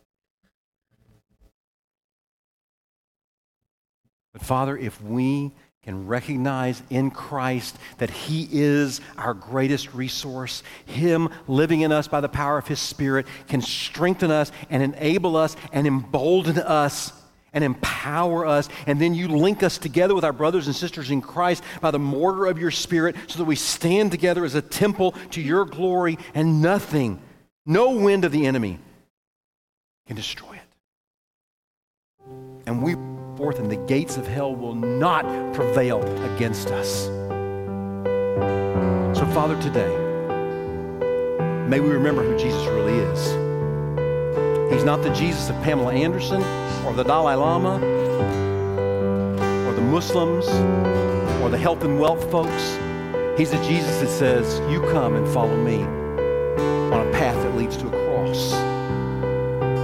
But 4.31 4.41
Father, 4.41 4.77
if 4.77 5.01
we 5.01 5.51
can 5.83 6.07
recognize 6.07 6.81
in 6.89 7.11
Christ 7.11 7.77
that 7.97 8.09
He 8.09 8.47
is 8.51 9.01
our 9.17 9.33
greatest 9.33 9.93
resource. 9.93 10.63
Him 10.85 11.29
living 11.47 11.81
in 11.81 11.91
us 11.91 12.07
by 12.07 12.21
the 12.21 12.29
power 12.29 12.57
of 12.57 12.67
His 12.67 12.79
Spirit 12.79 13.27
can 13.49 13.61
strengthen 13.61 14.31
us 14.31 14.51
and 14.69 14.81
enable 14.81 15.35
us 15.35 15.57
and 15.73 15.85
embolden 15.85 16.57
us 16.57 17.11
and 17.53 17.63
empower 17.63 18.45
us. 18.45 18.67
And 18.87 18.99
then 18.99 19.13
you 19.13 19.27
link 19.27 19.63
us 19.63 19.77
together 19.77 20.15
with 20.15 20.25
our 20.25 20.33
brothers 20.33 20.67
and 20.67 20.75
sisters 20.75 21.11
in 21.11 21.21
Christ 21.21 21.63
by 21.81 21.91
the 21.91 21.99
mortar 21.99 22.47
of 22.47 22.59
your 22.59 22.71
Spirit 22.71 23.15
so 23.27 23.37
that 23.39 23.45
we 23.45 23.55
stand 23.55 24.11
together 24.11 24.43
as 24.43 24.55
a 24.55 24.61
temple 24.61 25.13
to 25.31 25.41
your 25.41 25.65
glory 25.65 26.17
and 26.33 26.61
nothing, 26.61 27.21
no 27.65 27.91
wind 27.91 28.25
of 28.25 28.31
the 28.31 28.45
enemy 28.45 28.79
can 30.07 30.15
destroy 30.15 30.53
it. 30.53 30.59
And 32.65 32.81
we 32.81 32.95
forth, 33.37 33.59
and 33.59 33.69
the 33.69 33.75
gates 33.75 34.17
of 34.17 34.27
hell 34.27 34.55
will 34.55 34.75
not 34.75 35.25
prevail 35.53 36.01
against 36.33 36.69
us. 36.69 37.05
So, 39.17 39.25
Father, 39.33 39.59
today, 39.61 39.89
may 41.67 41.79
we 41.79 41.89
remember 41.89 42.23
who 42.23 42.37
Jesus 42.37 42.65
really 42.67 42.97
is. 42.99 44.73
He's 44.73 44.83
not 44.83 45.03
the 45.03 45.13
Jesus 45.13 45.49
of 45.49 45.55
Pamela 45.63 45.93
Anderson 45.93 46.41
or 46.85 46.93
the 46.93 47.03
Dalai 47.03 47.35
Lama 47.35 47.75
or 49.67 49.73
the 49.73 49.81
Muslims 49.81 50.47
or 51.41 51.49
the 51.49 51.57
health 51.57 51.83
and 51.83 51.99
wealth 51.99 52.29
folks. 52.29 52.77
He's 53.37 53.53
a 53.53 53.63
Jesus 53.63 53.99
that 53.99 54.09
says, 54.09 54.59
You 54.71 54.81
come 54.91 55.15
and 55.15 55.27
follow 55.33 55.55
me 55.55 55.83
on 55.83 57.07
a 57.07 57.11
path 57.11 57.35
that 57.35 57.55
leads 57.55 57.77
to 57.77 57.87
a 57.87 57.91
cross 57.91 58.53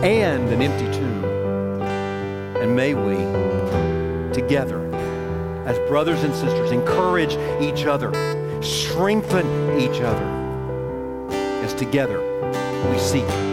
and 0.04 0.50
an 0.50 0.62
empty 0.62 0.86
tomb. 0.98 1.24
And 2.62 2.76
may 2.76 2.94
we, 2.94 3.16
together, 4.34 4.86
as 5.66 5.78
brothers 5.90 6.24
and 6.24 6.34
sisters, 6.34 6.72
encourage 6.72 7.34
each 7.62 7.86
other, 7.86 8.12
strengthen 8.62 9.80
each 9.80 10.02
other, 10.02 10.26
as 11.64 11.74
together 11.74 12.20
we 12.90 13.00
seek 13.00 13.49